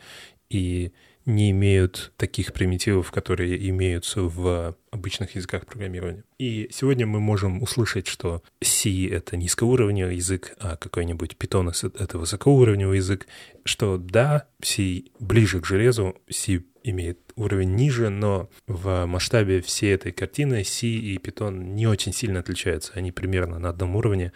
и 0.49 0.91
не 1.29 1.51
имеют 1.51 2.11
таких 2.17 2.51
примитивов, 2.53 3.11
которые 3.11 3.69
имеются 3.69 4.21
в 4.23 4.75
обычных 4.91 5.35
языках 5.35 5.65
программирования. 5.65 6.23
И 6.37 6.69
сегодня 6.71 7.05
мы 7.05 7.19
можем 7.19 7.61
услышать, 7.61 8.07
что 8.07 8.43
C— 8.61 9.07
это 9.11 9.37
низкоуровневый 9.37 10.15
язык, 10.15 10.55
а 10.59 10.75
какой-нибудь 10.75 11.35
Python— 11.39 11.71
это 11.99 12.17
высокоуровневый 12.17 12.97
язык, 12.97 13.27
что 13.63 13.97
да, 13.97 14.47
C 14.61 15.03
ближе 15.19 15.61
к 15.61 15.65
железу, 15.65 16.15
C 16.29 16.63
имеет 16.83 17.19
уровень 17.35 17.75
ниже, 17.75 18.09
но 18.09 18.49
в 18.67 19.05
масштабе 19.05 19.61
всей 19.61 19.93
этой 19.93 20.11
картины 20.11 20.63
C 20.63 20.87
и 20.87 21.17
Python 21.17 21.57
не 21.57 21.87
очень 21.87 22.13
сильно 22.13 22.39
отличаются. 22.39 22.93
Они 22.95 23.11
примерно 23.11 23.59
на 23.59 23.69
одном 23.69 23.95
уровне. 23.95 24.31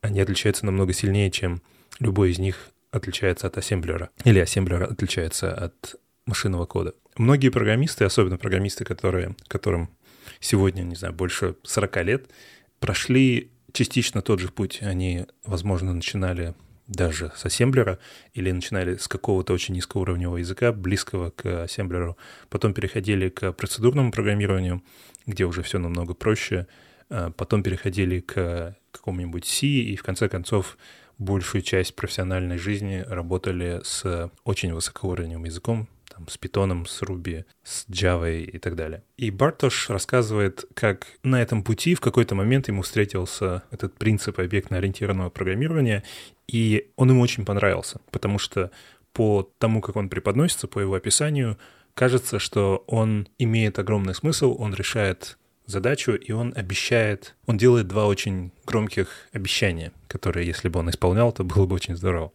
Они 0.00 0.20
отличаются 0.20 0.66
намного 0.66 0.92
сильнее, 0.92 1.30
чем 1.30 1.62
любой 2.00 2.32
из 2.32 2.38
них 2.38 2.70
отличается 2.90 3.46
от 3.46 3.58
ассемблера, 3.58 4.10
или 4.24 4.38
ассемблер 4.38 4.84
отличается 4.84 5.52
от 5.52 5.96
машинного 6.26 6.66
кода. 6.66 6.94
Многие 7.16 7.50
программисты, 7.50 8.04
особенно 8.04 8.38
программисты, 8.38 8.84
которые, 8.84 9.36
которым 9.48 9.90
сегодня, 10.40 10.82
не 10.82 10.94
знаю, 10.94 11.14
больше 11.14 11.56
40 11.62 12.04
лет, 12.04 12.30
прошли 12.80 13.50
частично 13.72 14.22
тот 14.22 14.40
же 14.40 14.48
путь. 14.48 14.80
Они, 14.82 15.26
возможно, 15.44 15.92
начинали 15.92 16.54
даже 16.86 17.32
с 17.34 17.44
ассемблера 17.46 17.98
или 18.34 18.50
начинали 18.50 18.96
с 18.96 19.08
какого-то 19.08 19.52
очень 19.52 19.74
низкоуровневого 19.74 20.38
языка, 20.38 20.72
близкого 20.72 21.30
к 21.30 21.64
ассемблеру, 21.64 22.16
потом 22.50 22.74
переходили 22.74 23.28
к 23.30 23.52
процедурному 23.52 24.12
программированию, 24.12 24.82
где 25.26 25.44
уже 25.44 25.62
все 25.62 25.78
намного 25.78 26.14
проще, 26.14 26.66
а 27.08 27.30
потом 27.30 27.62
переходили 27.62 28.20
к 28.20 28.76
каком-нибудь 28.90 29.46
C, 29.46 29.66
и 29.66 29.96
в 29.96 30.02
конце 30.02 30.28
концов 30.28 30.76
большую 31.18 31.62
часть 31.62 31.96
профессиональной 31.96 32.58
жизни 32.58 33.04
работали 33.06 33.80
с 33.82 34.30
очень 34.44 34.74
высокоуровневым 34.74 35.44
языком, 35.44 35.88
там, 36.14 36.28
с 36.28 36.38
Python, 36.38 36.86
с 36.86 37.02
Ruby, 37.02 37.44
с 37.62 37.86
Java 37.88 38.40
и 38.40 38.58
так 38.58 38.76
далее. 38.76 39.02
И 39.16 39.30
Бартош 39.30 39.90
рассказывает, 39.90 40.64
как 40.74 41.06
на 41.22 41.42
этом 41.42 41.62
пути 41.62 41.94
в 41.94 42.00
какой-то 42.00 42.34
момент 42.34 42.68
ему 42.68 42.82
встретился 42.82 43.62
этот 43.70 43.94
принцип 43.94 44.38
объектно-ориентированного 44.38 45.30
программирования, 45.30 46.04
и 46.46 46.90
он 46.96 47.10
ему 47.10 47.22
очень 47.22 47.44
понравился, 47.44 48.00
потому 48.10 48.38
что 48.38 48.70
по 49.12 49.48
тому, 49.58 49.80
как 49.80 49.96
он 49.96 50.08
преподносится, 50.08 50.68
по 50.68 50.80
его 50.80 50.94
описанию, 50.94 51.58
кажется, 51.94 52.38
что 52.38 52.84
он 52.86 53.28
имеет 53.38 53.78
огромный 53.78 54.14
смысл, 54.14 54.56
он 54.58 54.74
решает 54.74 55.38
задачу, 55.66 56.12
и 56.12 56.32
он 56.32 56.52
обещает, 56.54 57.34
он 57.46 57.56
делает 57.56 57.88
два 57.88 58.06
очень 58.06 58.52
громких 58.66 59.08
обещания, 59.32 59.92
которые, 60.08 60.46
если 60.46 60.68
бы 60.68 60.80
он 60.80 60.90
исполнял, 60.90 61.32
то 61.32 61.42
было 61.44 61.66
бы 61.66 61.76
очень 61.76 61.96
здорово. 61.96 62.32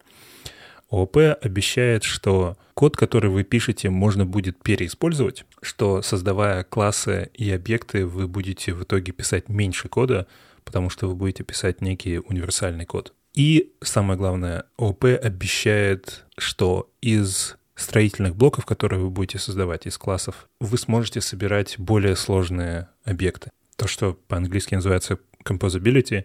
ООП 0.90 1.18
обещает, 1.40 2.02
что 2.02 2.56
код, 2.74 2.96
который 2.96 3.30
вы 3.30 3.44
пишете, 3.44 3.90
можно 3.90 4.26
будет 4.26 4.62
переиспользовать, 4.62 5.44
что 5.62 6.02
создавая 6.02 6.64
классы 6.64 7.30
и 7.34 7.50
объекты, 7.50 8.06
вы 8.06 8.26
будете 8.26 8.74
в 8.74 8.82
итоге 8.82 9.12
писать 9.12 9.48
меньше 9.48 9.88
кода, 9.88 10.26
потому 10.64 10.90
что 10.90 11.08
вы 11.08 11.14
будете 11.14 11.44
писать 11.44 11.80
некий 11.80 12.18
универсальный 12.18 12.86
код. 12.86 13.14
И 13.34 13.72
самое 13.80 14.18
главное, 14.18 14.64
ООП 14.76 15.04
обещает, 15.22 16.24
что 16.36 16.90
из 17.00 17.56
строительных 17.76 18.36
блоков, 18.36 18.66
которые 18.66 19.00
вы 19.00 19.10
будете 19.10 19.38
создавать 19.38 19.86
из 19.86 19.96
классов, 19.96 20.48
вы 20.60 20.76
сможете 20.76 21.20
собирать 21.20 21.78
более 21.78 22.16
сложные 22.16 22.88
объекты. 23.04 23.50
То, 23.76 23.86
что 23.86 24.14
по-английски 24.28 24.74
называется 24.74 25.18
composability, 25.44 26.24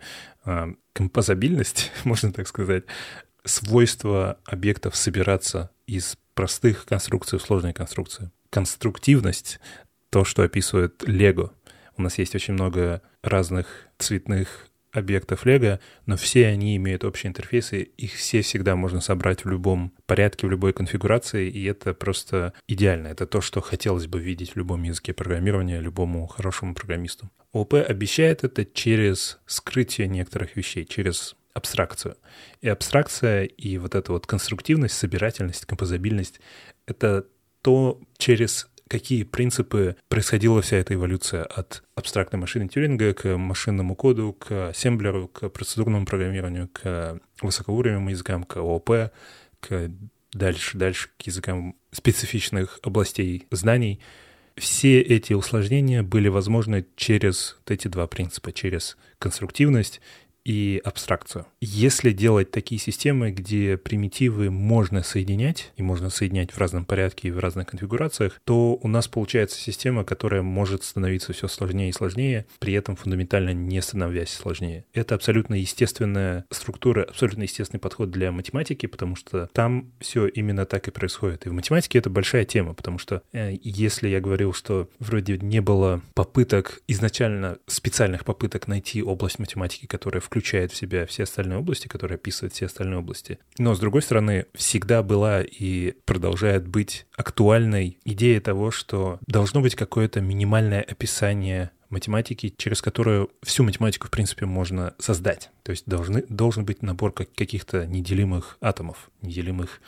композабильность, 0.94 1.92
можно 2.04 2.34
так 2.34 2.48
сказать, 2.48 2.84
свойство 3.46 4.40
объектов 4.46 4.96
собираться 4.96 5.70
из 5.88 6.18
простых 6.34 6.86
конструкций 6.86 7.40
в 7.40 7.42
сложные 7.42 7.74
конструкции. 7.74 8.32
Конструктивность— 8.50 9.60
то, 10.10 10.24
что 10.24 10.44
описывает 10.44 11.04
Лего. 11.08 11.54
У 11.98 12.02
нас 12.02 12.18
есть 12.18 12.36
очень 12.36 12.54
много 12.54 13.02
разных 13.22 13.68
цветных 13.98 14.70
объектов 14.92 15.46
Лего, 15.46 15.80
но 16.06 16.18
все 16.18 16.48
они 16.48 16.76
имеют 16.78 17.04
общие 17.04 17.30
интерфейсы, 17.30 17.82
их 17.82 18.14
все 18.14 18.42
всегда 18.42 18.76
можно 18.76 19.02
собрать 19.02 19.44
в 19.44 19.50
любом 19.50 19.94
порядке, 20.06 20.48
в 20.48 20.52
любой 20.52 20.74
конфигурации, 20.74 21.50
и 21.50 21.64
это 21.66 21.94
просто 21.94 22.54
идеально. 22.68 23.08
Это 23.08 23.26
то, 23.28 23.42
что 23.42 23.62
хотелось 23.62 24.08
бы 24.08 24.20
видеть 24.20 24.54
в 24.54 24.58
любом 24.58 24.84
языке 24.84 25.14
программирования, 25.14 25.82
любому 25.82 26.28
хорошему 26.28 26.74
программисту. 26.74 27.30
ОП 27.52 27.76
обещает 27.76 28.44
это 28.44 28.66
через 28.66 29.40
скрытие 29.46 30.08
некоторых 30.08 30.56
вещей, 30.56 30.86
через 30.86 31.36
абстракцию. 31.56 32.18
И 32.62 32.70
абстракция, 32.70 33.46
и 33.46 33.80
вот 33.80 33.96
эта 33.96 34.12
вот 34.12 34.28
конструктивность, 34.28 34.96
собирательность, 34.96 35.66
композабильность— 35.66 36.40
это 36.86 37.26
то, 37.62 38.00
через 38.18 38.70
какие 38.88 39.24
принципы 39.24 39.96
происходила 40.10 40.62
вся 40.62 40.78
эта 40.78 40.94
эволюция 40.94 41.44
от 41.44 41.82
абстрактной 41.96 42.40
машины 42.40 42.68
Тюринга 42.68 43.14
к 43.14 43.38
машинному 43.38 43.96
коду, 43.96 44.34
к 44.34 44.70
ассемблеру, 44.70 45.28
к 45.28 45.50
процедурному 45.50 46.06
программированию, 46.06 46.68
к 46.68 47.20
высокоуровневым 47.42 48.10
языкам, 48.10 48.44
к 48.44 48.58
ООП, 48.58 49.12
к 49.62 49.92
дальше, 50.34 50.78
дальше 50.78 51.10
к 51.18 51.24
языкам 51.24 51.76
специфичных 51.92 52.80
областей 52.84 53.48
знаний. 53.50 54.02
Все 54.56 55.02
эти 55.02 55.34
усложнения 55.34 56.04
были 56.04 56.28
возможны 56.28 56.86
через 56.96 57.58
вот 57.60 57.72
эти 57.72 57.88
два 57.88 58.08
принципа, 58.08 58.52
через 58.52 58.98
конструктивность 59.20 60.00
и 60.46 60.80
абстракцию. 60.84 61.48
Если 61.60 62.12
делать 62.12 62.52
такие 62.52 62.80
системы, 62.80 63.32
где 63.32 63.78
примитивы 63.78 64.52
можно 64.52 65.04
соединять, 65.04 65.74
и 65.76 65.84
можно 65.84 66.10
соединять 66.10 66.52
в 66.52 66.58
разном 66.60 66.86
порядке 66.86 67.28
и 67.28 67.32
в 67.32 67.40
разных 67.40 67.68
конфигурациях, 67.68 68.40
то 68.46 68.80
у 68.82 68.88
нас 68.88 69.08
получается 69.08 69.60
система, 69.60 70.04
которая 70.04 70.44
может 70.44 70.84
становиться 70.84 71.34
все 71.34 71.48
сложнее 71.48 71.90
и 71.90 71.94
сложнее, 71.94 72.46
при 72.60 72.74
этом 72.74 72.96
фундаментально 72.96 73.54
не 73.54 73.82
становясь 73.82 74.30
сложнее. 74.30 74.86
Это 74.94 75.16
абсолютно 75.16 75.56
естественная 75.56 76.46
структура, 76.52 77.04
абсолютно 77.04 77.44
естественный 77.44 77.80
подход 77.80 78.12
для 78.12 78.32
математики, 78.32 78.86
потому 78.86 79.16
что 79.16 79.50
там 79.54 79.92
все 80.00 80.28
именно 80.28 80.66
так 80.66 80.88
и 80.88 80.92
происходит. 80.92 81.48
И 81.48 81.50
в 81.50 81.54
математике 81.54 81.98
это 81.98 82.10
большая 82.12 82.46
тема, 82.46 82.76
потому 82.76 83.00
что 83.00 83.24
э, 83.34 83.56
если 83.64 84.08
я 84.08 84.22
говорил, 84.22 84.54
что 84.54 84.90
вроде 85.00 85.40
не 85.40 85.60
было 85.60 86.02
попыток, 86.14 86.82
изначально 86.88 87.58
специальных 87.66 88.26
попыток 88.26 88.68
найти 88.68 89.02
область 89.02 89.40
математики, 89.40 89.88
которая 89.88 90.22
в 90.22 90.30
включает 90.36 90.74
в 90.74 90.76
себя 90.76 91.06
все 91.06 91.24
остальные 91.24 91.60
области, 91.60 91.88
которые 91.88 92.16
описывают 92.16 92.54
все 92.54 92.66
остальные 92.66 93.00
области. 93.00 93.40
Но, 93.58 93.74
с 93.74 93.80
другой 93.80 94.02
стороны, 94.02 94.48
всегда 94.54 95.02
была 95.02 95.42
и 95.42 95.94
продолжает 96.04 96.68
быть 96.68 97.06
актуальной 97.16 97.98
идея 98.04 98.42
того, 98.42 98.70
что 98.70 99.18
должно 99.28 99.62
быть 99.62 99.76
какое-то 99.76 100.20
минимальное 100.20 100.82
описание 100.82 101.72
математики, 101.90 102.54
через 102.58 102.82
которую 102.82 103.32
всю 103.44 103.64
математику, 103.64 104.08
в 104.08 104.12
принципе, 104.12 104.46
можно 104.46 104.94
создать. 105.00 105.52
То 105.64 105.72
есть 105.72 105.86
должны, 105.86 106.26
должен 106.28 106.66
быть 106.66 106.82
набор 106.82 107.14
каких-то 107.14 107.86
неделимых 107.86 108.58
атомов, 108.60 109.10
неделимых 109.22 109.80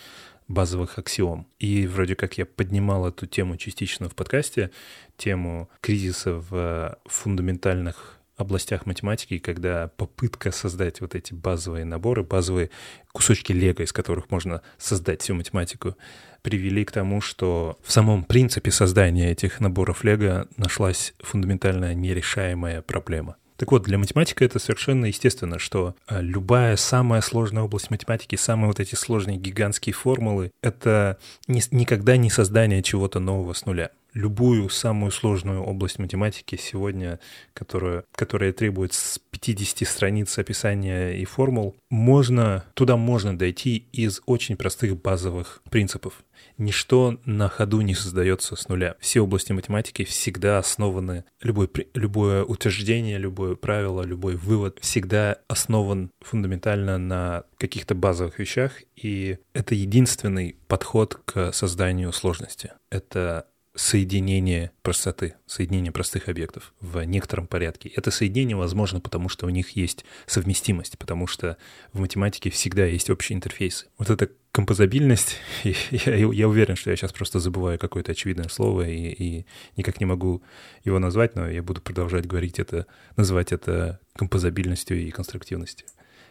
базовых 0.48 0.98
аксиом. 0.98 1.46
И 1.60 1.88
вроде 1.88 2.16
как 2.16 2.38
я 2.38 2.46
поднимал 2.46 3.06
эту 3.06 3.26
тему 3.26 3.58
частично 3.58 4.08
в 4.08 4.16
подкасте, 4.16 4.72
тему 5.18 5.70
кризиса 5.82 6.36
в 6.50 6.98
фундаментальных 7.06 8.17
областях 8.38 8.86
математики, 8.86 9.40
когда 9.40 9.90
попытка 9.98 10.52
создать 10.52 11.02
вот 11.02 11.16
эти 11.16 11.34
базовые 11.34 11.86
наборы, 11.86 12.24
базовые 12.24 12.70
кусочки 13.12 13.52
лего, 13.52 13.82
из 13.82 13.92
которых 13.92 14.30
можно 14.30 14.62
создать 14.78 15.24
всю 15.24 15.34
математику, 15.34 15.96
привели 16.44 16.86
к 16.86 16.92
тому, 16.92 17.20
что 17.20 17.78
в 17.84 17.92
самом 17.92 18.24
принципе 18.24 18.72
создания 18.72 19.32
этих 19.32 19.60
наборов 19.60 20.04
лего 20.04 20.48
нашлась 20.56 21.14
фундаментальная 21.20 21.96
нерешаемая 21.96 22.84
проблема. 22.84 23.38
Так 23.58 23.72
вот, 23.72 23.84
для 23.84 23.98
математика 23.98 24.46
это 24.46 24.60
совершенно 24.60 25.08
естественно, 25.08 25.58
что 25.58 25.96
а, 26.06 26.22
любая 26.22 26.76
самая 26.76 27.22
сложная 27.22 27.64
область 27.64 27.90
математики, 27.90 28.36
самые 28.36 28.68
вот 28.68 28.80
эти 28.80 28.94
сложные 28.94 29.38
гигантские 29.38 29.94
формулы, 29.94 30.52
это 30.62 31.18
не, 31.48 31.64
никогда 31.72 32.18
не 32.18 32.30
создание 32.30 32.84
чего-то 32.84 33.20
нового 33.20 33.54
с 33.54 33.66
нуля 33.66 33.90
любую 34.18 34.70
самую 34.70 35.12
сложную 35.12 35.62
область 35.62 36.00
математики 36.00 36.58
сегодня, 36.60 37.20
которая, 37.54 38.04
которая 38.12 38.52
требует 38.52 38.94
с 38.94 39.20
50 39.20 39.88
страниц 39.88 40.38
описания 40.38 41.12
и 41.12 41.24
формул, 41.26 41.76
можно, 41.90 42.66
туда 42.74 42.98
можно 42.98 43.38
дойти 43.38 43.78
из 43.94 44.22
очень 44.26 44.58
простых 44.58 45.00
базовых 45.00 45.62
принципов. 45.70 46.24
Ничто 46.58 47.20
на 47.26 47.48
ходу 47.48 47.82
не 47.82 47.94
создается 47.94 48.56
с 48.56 48.68
нуля. 48.68 48.96
Все 49.00 49.22
области 49.22 49.52
математики 49.52 50.04
всегда 50.04 50.58
основаны, 50.58 51.24
любой, 51.42 51.70
любое 51.94 52.44
утверждение, 52.44 53.20
любое 53.20 53.56
правило, 53.56 54.02
любой 54.02 54.36
вывод 54.36 54.80
всегда 54.82 55.38
основан 55.48 56.10
фундаментально 56.22 56.98
на 56.98 57.44
каких-то 57.58 57.94
базовых 57.94 58.40
вещах, 58.40 58.74
и 58.96 59.38
это 59.54 59.76
единственный 59.76 60.56
подход 60.68 61.20
к 61.26 61.52
созданию 61.54 62.12
сложности. 62.12 62.72
Это 62.90 63.46
соединение 63.78 64.72
простоты, 64.82 65.36
соединение 65.46 65.92
простых 65.92 66.30
объектов 66.30 66.74
в 66.82 67.00
некотором 67.04 67.46
порядке. 67.46 67.90
Это 67.96 68.10
соединение 68.10 68.58
возможно 68.58 69.00
потому, 69.00 69.30
что 69.30 69.46
у 69.46 69.50
них 69.50 69.70
есть 69.76 70.04
совместимость, 70.26 70.98
потому 70.98 71.28
что 71.28 71.58
в 71.94 72.00
математике 72.00 72.50
всегда 72.50 72.86
есть 72.86 73.12
общие 73.12 73.36
интерфейсы. 73.36 73.86
Вот 74.00 74.10
эта 74.10 74.32
композабильность, 74.52 75.38
я, 75.64 76.16
я 76.16 76.48
уверен, 76.48 76.76
что 76.76 76.90
я 76.90 76.96
сейчас 76.96 77.14
просто 77.14 77.40
забываю 77.40 77.78
какое-то 77.78 78.14
очевидное 78.14 78.50
слово 78.50 78.90
и, 78.90 79.12
и 79.12 79.46
никак 79.76 80.00
не 80.00 80.08
могу 80.08 80.42
его 80.84 80.98
назвать, 80.98 81.36
но 81.36 81.48
я 81.48 81.62
буду 81.62 81.80
продолжать 81.80 82.26
говорить 82.26 82.58
это, 82.58 82.88
называть 83.16 83.52
это 83.52 84.00
композабильностью 84.16 85.00
и 85.00 85.12
конструктивностью. 85.12 85.86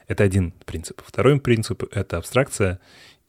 Это 0.09 0.25
один 0.25 0.53
принцип. 0.65 1.01
Второй 1.05 1.41
принцип— 1.41 1.85
это 1.93 2.17
абстракция, 2.17 2.81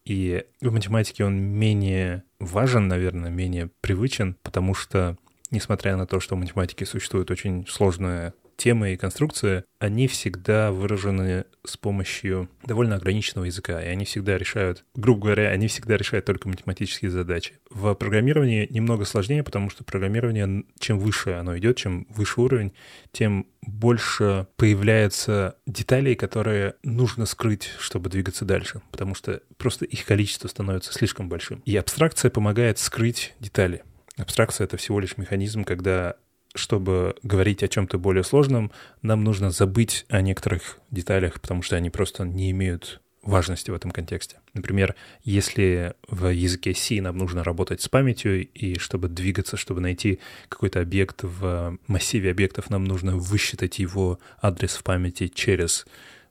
и 0.07 0.45
в 0.61 0.71
математике 0.71 1.25
он 1.25 1.37
менее 1.37 2.23
важен, 2.39 2.87
наверное, 2.87 3.29
менее 3.29 3.69
привычен, 3.81 4.37
потому 4.41 4.73
что, 4.73 5.17
несмотря 5.51 5.97
на 5.97 6.07
то, 6.07 6.21
что 6.21 6.35
в 6.35 6.39
математике 6.39 6.85
существует 6.85 7.29
очень 7.29 7.67
сложная 7.67 8.33
темы 8.57 8.93
и 8.93 8.97
конструкции, 8.97 9.63
они 9.79 10.07
всегда 10.07 10.71
выражены 10.71 11.45
с 11.63 11.77
помощью 11.77 12.49
довольно 12.65 12.95
ограниченного 12.95 13.45
языка, 13.45 13.81
и 13.81 13.87
они 13.87 14.05
всегда 14.05 14.37
решают, 14.37 14.83
грубо 14.95 15.25
говоря, 15.25 15.49
они 15.49 15.67
всегда 15.67 15.95
решают 15.95 16.25
только 16.25 16.49
математические 16.49 17.11
задачи. 17.11 17.59
В 17.69 17.93
программировании 17.93 18.67
немного 18.69 19.05
сложнее, 19.05 19.43
потому 19.43 19.69
что 19.69 19.83
программирование, 19.83 20.63
чем 20.79 20.99
выше 20.99 21.31
оно 21.31 21.57
идет, 21.57 21.77
чем 21.77 22.07
выше 22.09 22.41
уровень, 22.41 22.73
тем 23.11 23.47
больше 23.61 24.47
появляется 24.55 25.57
деталей, 25.65 26.15
которые 26.15 26.75
нужно 26.83 27.25
скрыть, 27.25 27.69
чтобы 27.79 28.09
двигаться 28.09 28.45
дальше, 28.45 28.81
потому 28.91 29.13
что 29.13 29.41
просто 29.57 29.85
их 29.85 30.05
количество 30.05 30.47
становится 30.47 30.93
слишком 30.93 31.29
большим. 31.29 31.61
И 31.65 31.75
абстракция 31.75 32.31
помогает 32.31 32.79
скрыть 32.79 33.35
детали. 33.39 33.83
Абстракция— 34.17 34.65
это 34.65 34.77
всего 34.77 34.99
лишь 34.99 35.17
механизм, 35.17 35.63
когда 35.63 36.15
чтобы 36.57 37.15
говорить 37.23 37.63
о 37.63 37.67
чем-то 37.67 37.97
более 37.97 38.23
сложном, 38.23 38.71
нам 39.01 39.23
нужно 39.23 39.51
забыть 39.51 40.05
о 40.09 40.21
некоторых 40.21 40.79
деталях, 40.91 41.39
потому 41.39 41.61
что 41.61 41.75
они 41.75 41.89
просто 41.89 42.25
не 42.25 42.51
имеют 42.51 43.01
важности 43.27 43.71
в 43.71 43.75
этом 43.75 43.91
контексте. 43.91 44.37
Например, 44.53 44.95
если 45.23 45.93
в 46.07 46.27
языке 46.27 46.73
C 46.73 47.01
нам 47.01 47.17
нужно 47.17 47.43
работать 47.43 47.81
с 47.81 47.89
памятью, 47.89 48.47
и 48.47 48.79
чтобы 48.79 49.09
двигаться, 49.09 49.57
чтобы 49.57 49.81
найти 49.81 50.19
какой-то 50.49 50.81
объект 50.81 51.19
в 51.23 51.77
массиве 51.87 52.31
объектов, 52.31 52.69
нам 52.69 52.85
нужно 52.85 53.17
высчитать 53.17 53.79
его 53.79 54.19
адрес 54.41 54.75
в 54.75 54.83
памяти 54.83 55.27
через 55.27 55.85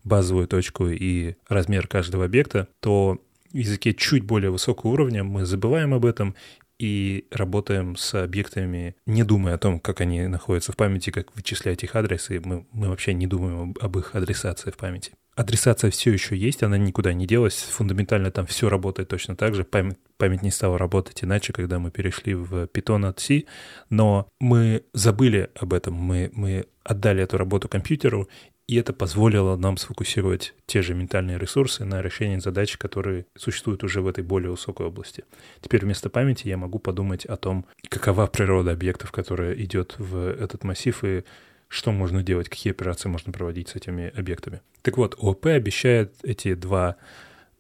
базовую 0.04 0.48
точку 0.48 0.88
и 0.88 1.34
размер 1.48 1.86
каждого 1.86 2.24
объекта, 2.24 2.68
то 2.80 3.20
в 3.52 3.56
языке 3.56 3.92
чуть 3.92 4.22
более 4.22 4.50
высокого 4.50 4.92
уровня 4.92 5.24
мы 5.24 5.44
забываем 5.44 5.94
об 5.94 6.04
этом 6.06 6.34
и 6.78 7.26
работаем 7.30 7.96
с 7.96 8.14
объектами, 8.14 8.96
не 9.06 9.24
думая 9.24 9.54
о 9.54 9.58
том, 9.58 9.80
как 9.80 10.00
они 10.00 10.26
находятся 10.26 10.72
в 10.72 10.76
памяти, 10.76 11.10
как 11.10 11.34
вычислять 11.34 11.82
их 11.82 11.96
адресы. 11.96 12.40
Мы, 12.44 12.66
мы 12.72 12.88
вообще 12.88 13.14
не 13.14 13.26
думаем 13.26 13.74
об 13.80 13.98
их 13.98 14.14
адресации 14.14 14.70
в 14.70 14.76
памяти. 14.76 15.12
Адресация 15.34 15.90
все 15.90 16.12
еще 16.12 16.34
есть, 16.34 16.62
она 16.62 16.78
никуда 16.78 17.12
не 17.12 17.26
делась. 17.26 17.56
Фундаментально 17.56 18.30
там 18.30 18.46
все 18.46 18.70
работает 18.70 19.10
точно 19.10 19.36
так 19.36 19.54
же. 19.54 19.64
Память, 19.64 19.98
память 20.16 20.42
не 20.42 20.50
стала 20.50 20.78
работать 20.78 21.22
иначе, 21.22 21.52
когда 21.52 21.78
мы 21.78 21.90
перешли 21.90 22.34
в 22.34 22.64
Python 22.64 23.06
от 23.06 23.20
C. 23.20 23.44
Но 23.90 24.28
мы 24.40 24.84
забыли 24.94 25.50
об 25.54 25.74
этом. 25.74 25.92
Мы, 25.92 26.30
мы 26.32 26.64
отдали 26.84 27.22
эту 27.22 27.36
работу 27.36 27.68
компьютеру, 27.68 28.28
и 28.68 28.76
это 28.76 28.92
позволило 28.92 29.56
нам 29.56 29.76
сфокусировать 29.76 30.54
те 30.66 30.82
же 30.82 30.94
ментальные 30.94 31.38
ресурсы 31.38 31.84
на 31.84 32.02
решении 32.02 32.38
задач, 32.38 32.76
которые 32.76 33.26
существуют 33.36 33.84
уже 33.84 34.00
в 34.00 34.08
этой 34.08 34.24
более 34.24 34.50
высокой 34.50 34.86
области. 34.86 35.24
Теперь 35.60 35.84
вместо 35.84 36.10
памяти 36.10 36.48
я 36.48 36.56
могу 36.56 36.78
подумать 36.80 37.24
о 37.26 37.36
том, 37.36 37.64
какова 37.88 38.26
природа 38.26 38.72
объектов, 38.72 39.12
которая 39.12 39.54
идет 39.54 39.94
в 39.98 40.16
этот 40.16 40.64
массив, 40.64 41.04
и 41.04 41.24
что 41.68 41.92
можно 41.92 42.22
делать, 42.22 42.48
какие 42.48 42.72
операции 42.72 43.08
можно 43.08 43.32
проводить 43.32 43.68
с 43.68 43.76
этими 43.76 44.12
объектами. 44.16 44.60
Так 44.82 44.96
вот, 44.96 45.16
ООП 45.18 45.46
обещает 45.46 46.14
эти 46.22 46.54
два 46.54 46.96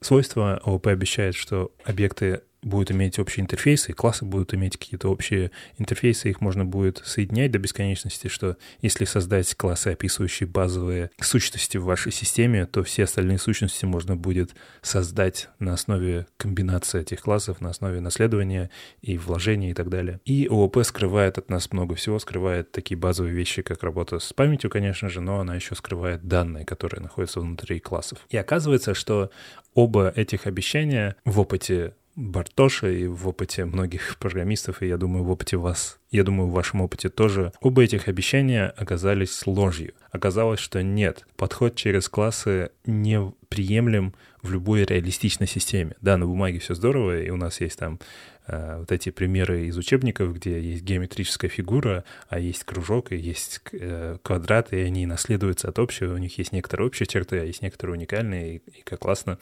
свойства. 0.00 0.60
ООП 0.64 0.88
обещает, 0.88 1.34
что 1.34 1.72
объекты 1.84 2.42
будут 2.66 2.90
иметь 2.90 3.18
общие 3.18 3.42
интерфейсы, 3.42 3.92
классы 3.92 4.24
будут 4.24 4.52
иметь 4.54 4.76
какие-то 4.76 5.08
общие 5.08 5.50
интерфейсы, 5.78 6.28
их 6.28 6.40
можно 6.40 6.64
будет 6.64 7.00
соединять 7.04 7.52
до 7.52 7.58
бесконечности, 7.58 8.28
что 8.28 8.56
если 8.82 9.04
создать 9.04 9.54
классы, 9.54 9.88
описывающие 9.88 10.48
базовые 10.48 11.10
сущности 11.20 11.78
в 11.78 11.84
вашей 11.84 12.12
системе, 12.12 12.66
то 12.66 12.82
все 12.82 13.04
остальные 13.04 13.38
сущности 13.38 13.84
можно 13.84 14.16
будет 14.16 14.54
создать 14.82 15.48
на 15.58 15.74
основе 15.74 16.26
комбинации 16.36 17.00
этих 17.00 17.20
классов, 17.20 17.60
на 17.60 17.70
основе 17.70 18.00
наследования 18.00 18.70
и 19.00 19.16
вложения 19.16 19.70
и 19.70 19.74
так 19.74 19.88
далее. 19.88 20.20
И 20.24 20.46
ООП 20.50 20.78
скрывает 20.84 21.38
от 21.38 21.48
нас 21.48 21.70
много 21.72 21.94
всего, 21.94 22.18
скрывает 22.18 22.72
такие 22.72 22.98
базовые 22.98 23.34
вещи, 23.34 23.62
как 23.62 23.82
работа 23.82 24.18
с 24.18 24.32
памятью, 24.32 24.70
конечно 24.70 25.08
же, 25.08 25.20
но 25.20 25.40
она 25.40 25.54
еще 25.54 25.74
скрывает 25.74 26.26
данные, 26.26 26.64
которые 26.64 27.02
находятся 27.02 27.40
внутри 27.40 27.78
классов. 27.78 28.18
И 28.28 28.36
оказывается, 28.36 28.94
что 28.94 29.30
оба 29.74 30.12
этих 30.16 30.46
обещания 30.46 31.16
в 31.24 31.38
опыте 31.38 31.94
Бартоша 32.16 32.90
и 32.90 33.06
в 33.06 33.28
опыте 33.28 33.66
многих 33.66 34.16
программистов, 34.20 34.82
и 34.82 34.88
я 34.88 34.96
думаю, 34.96 35.24
в 35.24 35.30
опыте 35.30 35.58
вас, 35.58 36.00
я 36.10 36.24
думаю, 36.24 36.48
в 36.48 36.52
вашем 36.52 36.80
опыте 36.80 37.10
тоже, 37.10 37.52
оба 37.60 37.84
этих 37.84 38.08
обещания 38.08 38.72
оказались 38.76 39.46
ложью. 39.46 39.92
Оказалось, 40.10 40.60
что 40.60 40.82
нет, 40.82 41.26
подход 41.36 41.76
через 41.76 42.08
классы 42.08 42.70
не 42.86 43.20
приемлем 43.56 44.12
в 44.42 44.52
любой 44.52 44.84
реалистичной 44.84 45.46
системе. 45.46 45.96
Да, 46.02 46.18
на 46.18 46.26
бумаге 46.26 46.58
все 46.58 46.74
здорово, 46.74 47.22
и 47.22 47.30
у 47.30 47.36
нас 47.36 47.62
есть 47.62 47.78
там 47.78 47.98
э, 48.46 48.76
вот 48.80 48.92
эти 48.92 49.08
примеры 49.08 49.64
из 49.64 49.78
учебников, 49.78 50.34
где 50.34 50.60
есть 50.60 50.82
геометрическая 50.84 51.48
фигура, 51.48 52.04
а 52.28 52.38
есть 52.38 52.64
кружок, 52.64 53.12
и 53.12 53.16
есть 53.16 53.62
э, 53.72 54.18
квадрат, 54.22 54.74
и 54.74 54.76
они 54.76 55.06
наследуются 55.06 55.68
от 55.68 55.78
общего, 55.78 56.12
у 56.12 56.18
них 56.18 56.36
есть 56.36 56.52
некоторые 56.52 56.88
общие 56.88 57.06
черты, 57.06 57.38
а 57.38 57.44
есть 57.44 57.62
некоторые 57.62 57.96
уникальные, 57.96 58.56
и, 58.56 58.62
и 58.78 58.82
как 58.84 59.00
классно. 59.00 59.38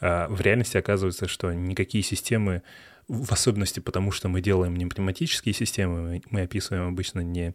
А 0.00 0.26
в 0.28 0.40
реальности 0.40 0.76
оказывается, 0.76 1.28
что 1.28 1.52
никакие 1.52 2.02
системы 2.02 2.62
в 3.08 3.32
особенности 3.32 3.80
потому, 3.80 4.10
что 4.10 4.28
мы 4.28 4.40
делаем 4.40 4.76
не 4.76 4.84
математические 4.84 5.54
системы, 5.54 6.22
мы 6.30 6.42
описываем 6.42 6.88
обычно 6.88 7.20
не 7.20 7.54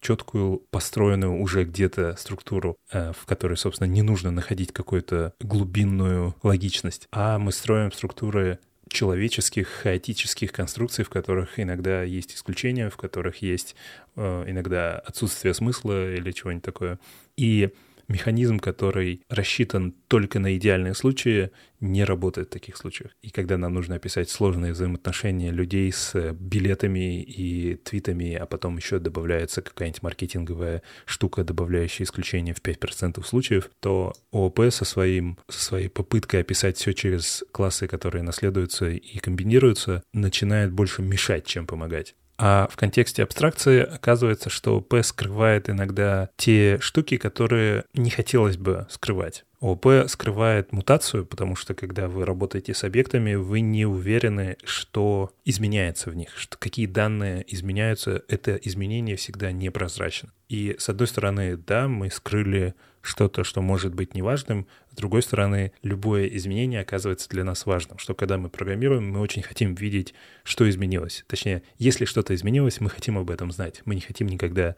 четкую, 0.00 0.62
построенную 0.70 1.40
уже 1.40 1.64
где-то 1.64 2.16
структуру, 2.18 2.76
э, 2.92 3.12
в 3.12 3.26
которой, 3.26 3.56
собственно, 3.56 3.88
не 3.88 4.02
нужно 4.02 4.30
находить 4.30 4.72
какую-то 4.72 5.34
глубинную 5.40 6.34
логичность, 6.42 7.08
а 7.12 7.38
мы 7.38 7.52
строим 7.52 7.92
структуры 7.92 8.58
человеческих, 8.88 9.68
хаотических 9.68 10.52
конструкций, 10.52 11.04
в 11.04 11.10
которых 11.10 11.58
иногда 11.60 12.02
есть 12.02 12.34
исключения, 12.34 12.90
в 12.90 12.96
которых 12.96 13.42
есть 13.42 13.76
э, 14.16 14.44
иногда 14.46 14.98
отсутствие 14.98 15.54
смысла 15.54 16.14
или 16.14 16.32
чего-нибудь 16.32 16.64
такое. 16.64 16.98
И 17.36 17.70
механизм, 18.08 18.58
который 18.58 19.22
рассчитан 19.28 19.94
только 20.08 20.38
на 20.38 20.56
идеальные 20.56 20.94
случаи, 20.94 21.50
не 21.80 22.04
работает 22.04 22.48
в 22.48 22.52
таких 22.52 22.76
случаях. 22.76 23.12
И 23.22 23.30
когда 23.30 23.56
нам 23.56 23.74
нужно 23.74 23.96
описать 23.96 24.30
сложные 24.30 24.72
взаимоотношения 24.72 25.50
людей 25.50 25.92
с 25.92 26.32
билетами 26.32 27.22
и 27.22 27.76
твитами, 27.76 28.34
а 28.34 28.46
потом 28.46 28.76
еще 28.76 28.98
добавляется 28.98 29.62
какая-нибудь 29.62 30.02
маркетинговая 30.02 30.82
штука, 31.04 31.44
добавляющая 31.44 32.04
исключение 32.04 32.54
в 32.54 32.62
5% 32.62 33.22
случаев, 33.24 33.70
то 33.80 34.12
ООП 34.32 34.70
со, 34.70 34.84
своим, 34.84 35.38
со 35.48 35.62
своей 35.62 35.88
попыткой 35.88 36.40
описать 36.40 36.76
все 36.76 36.92
через 36.94 37.44
классы, 37.52 37.86
которые 37.86 38.22
наследуются 38.22 38.88
и 38.88 39.18
комбинируются, 39.18 40.02
начинает 40.12 40.72
больше 40.72 41.02
мешать, 41.02 41.46
чем 41.46 41.66
помогать. 41.66 42.14
А 42.38 42.68
в 42.70 42.76
контексте 42.76 43.24
абстракции 43.24 43.82
оказывается, 43.82 44.48
что 44.48 44.80
П 44.80 45.02
скрывает 45.02 45.68
иногда 45.68 46.30
те 46.36 46.78
штуки, 46.80 47.16
которые 47.16 47.84
не 47.94 48.10
хотелось 48.10 48.56
бы 48.56 48.86
скрывать. 48.90 49.44
ООП 49.60 50.08
скрывает 50.08 50.72
мутацию, 50.72 51.26
потому 51.26 51.56
что 51.56 51.74
когда 51.74 52.06
вы 52.08 52.24
работаете 52.24 52.74
с 52.74 52.84
объектами, 52.84 53.34
вы 53.34 53.60
не 53.60 53.86
уверены, 53.86 54.56
что 54.64 55.32
изменяется 55.44 56.10
в 56.10 56.14
них, 56.14 56.36
что 56.36 56.56
какие 56.58 56.86
данные 56.86 57.44
изменяются. 57.48 58.22
Это 58.28 58.54
изменение 58.54 59.16
всегда 59.16 59.50
непрозрачно. 59.50 60.32
И 60.48 60.76
с 60.78 60.88
одной 60.88 61.08
стороны, 61.08 61.56
да, 61.56 61.88
мы 61.88 62.10
скрыли 62.10 62.74
что-то, 63.02 63.42
что 63.42 63.62
может 63.62 63.94
быть 63.94 64.14
неважным. 64.14 64.66
С 64.92 64.96
другой 64.96 65.22
стороны, 65.22 65.72
любое 65.82 66.26
изменение 66.26 66.80
оказывается 66.80 67.28
для 67.28 67.44
нас 67.44 67.66
важным, 67.66 67.98
что 67.98 68.14
когда 68.14 68.38
мы 68.38 68.48
программируем, 68.48 69.10
мы 69.10 69.20
очень 69.20 69.42
хотим 69.42 69.74
видеть, 69.74 70.14
что 70.44 70.68
изменилось. 70.68 71.24
Точнее, 71.26 71.62
если 71.78 72.04
что-то 72.04 72.34
изменилось, 72.34 72.80
мы 72.80 72.90
хотим 72.90 73.18
об 73.18 73.30
этом 73.30 73.50
знать. 73.50 73.82
Мы 73.84 73.94
не 73.94 74.00
хотим 74.00 74.26
никогда 74.28 74.76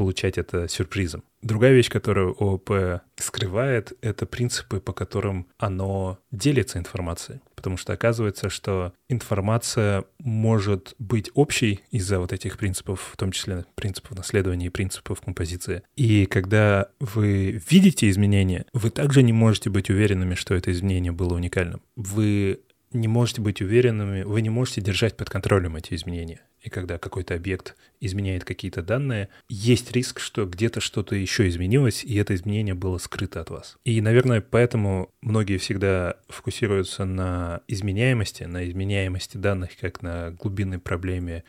получать 0.00 0.38
это 0.38 0.66
сюрпризом. 0.66 1.24
Другая 1.42 1.74
вещь, 1.74 1.90
которую 1.90 2.34
ООП 2.42 3.02
скрывает, 3.16 3.92
это 4.00 4.24
принципы, 4.24 4.80
по 4.80 4.94
которым 4.94 5.46
оно 5.58 6.18
делится 6.32 6.78
информацией. 6.78 7.40
Потому 7.54 7.76
что 7.76 7.92
оказывается, 7.92 8.48
что 8.48 8.94
информация 9.10 10.04
может 10.18 10.94
быть 10.98 11.30
общей 11.34 11.80
из-за 11.90 12.18
вот 12.18 12.32
этих 12.32 12.56
принципов, 12.56 13.10
в 13.12 13.18
том 13.18 13.30
числе 13.30 13.66
принципов 13.74 14.16
наследования 14.16 14.68
и 14.68 14.70
принципов 14.70 15.20
композиции. 15.20 15.82
И 15.96 16.24
когда 16.24 16.88
вы 16.98 17.60
видите 17.68 18.08
изменения, 18.08 18.64
вы 18.72 18.88
также 18.88 19.22
не 19.22 19.34
можете 19.34 19.68
быть 19.68 19.90
уверенными, 19.90 20.34
что 20.34 20.54
это 20.54 20.72
изменение 20.72 21.12
было 21.12 21.34
уникальным. 21.34 21.82
Вы 21.94 22.60
не 22.90 23.06
можете 23.06 23.42
быть 23.42 23.60
уверенными, 23.60 24.22
вы 24.22 24.40
не 24.40 24.48
можете 24.48 24.80
держать 24.80 25.18
под 25.18 25.28
контролем 25.28 25.76
эти 25.76 25.92
изменения. 25.92 26.40
И 26.62 26.68
когда 26.68 26.98
какой-то 26.98 27.34
объект 27.34 27.76
изменяет 28.00 28.44
какие-то 28.44 28.82
данные, 28.82 29.28
есть 29.48 29.92
риск, 29.92 30.20
что 30.20 30.46
где-то 30.46 30.80
что-то 30.80 31.14
еще 31.14 31.48
изменилось, 31.48 32.04
и 32.04 32.16
это 32.16 32.34
изменение 32.34 32.74
было 32.74 32.98
скрыто 32.98 33.40
от 33.40 33.50
вас. 33.50 33.78
И, 33.84 34.00
наверное, 34.00 34.40
поэтому 34.40 35.10
многие 35.22 35.58
всегда 35.58 36.16
фокусируются 36.28 37.04
на 37.04 37.62
изменяемости, 37.66 38.44
на 38.44 38.68
изменяемости 38.68 39.36
данных, 39.36 39.70
как 39.80 40.02
на 40.02 40.32
глубинной 40.32 40.78
проблеме 40.78 41.44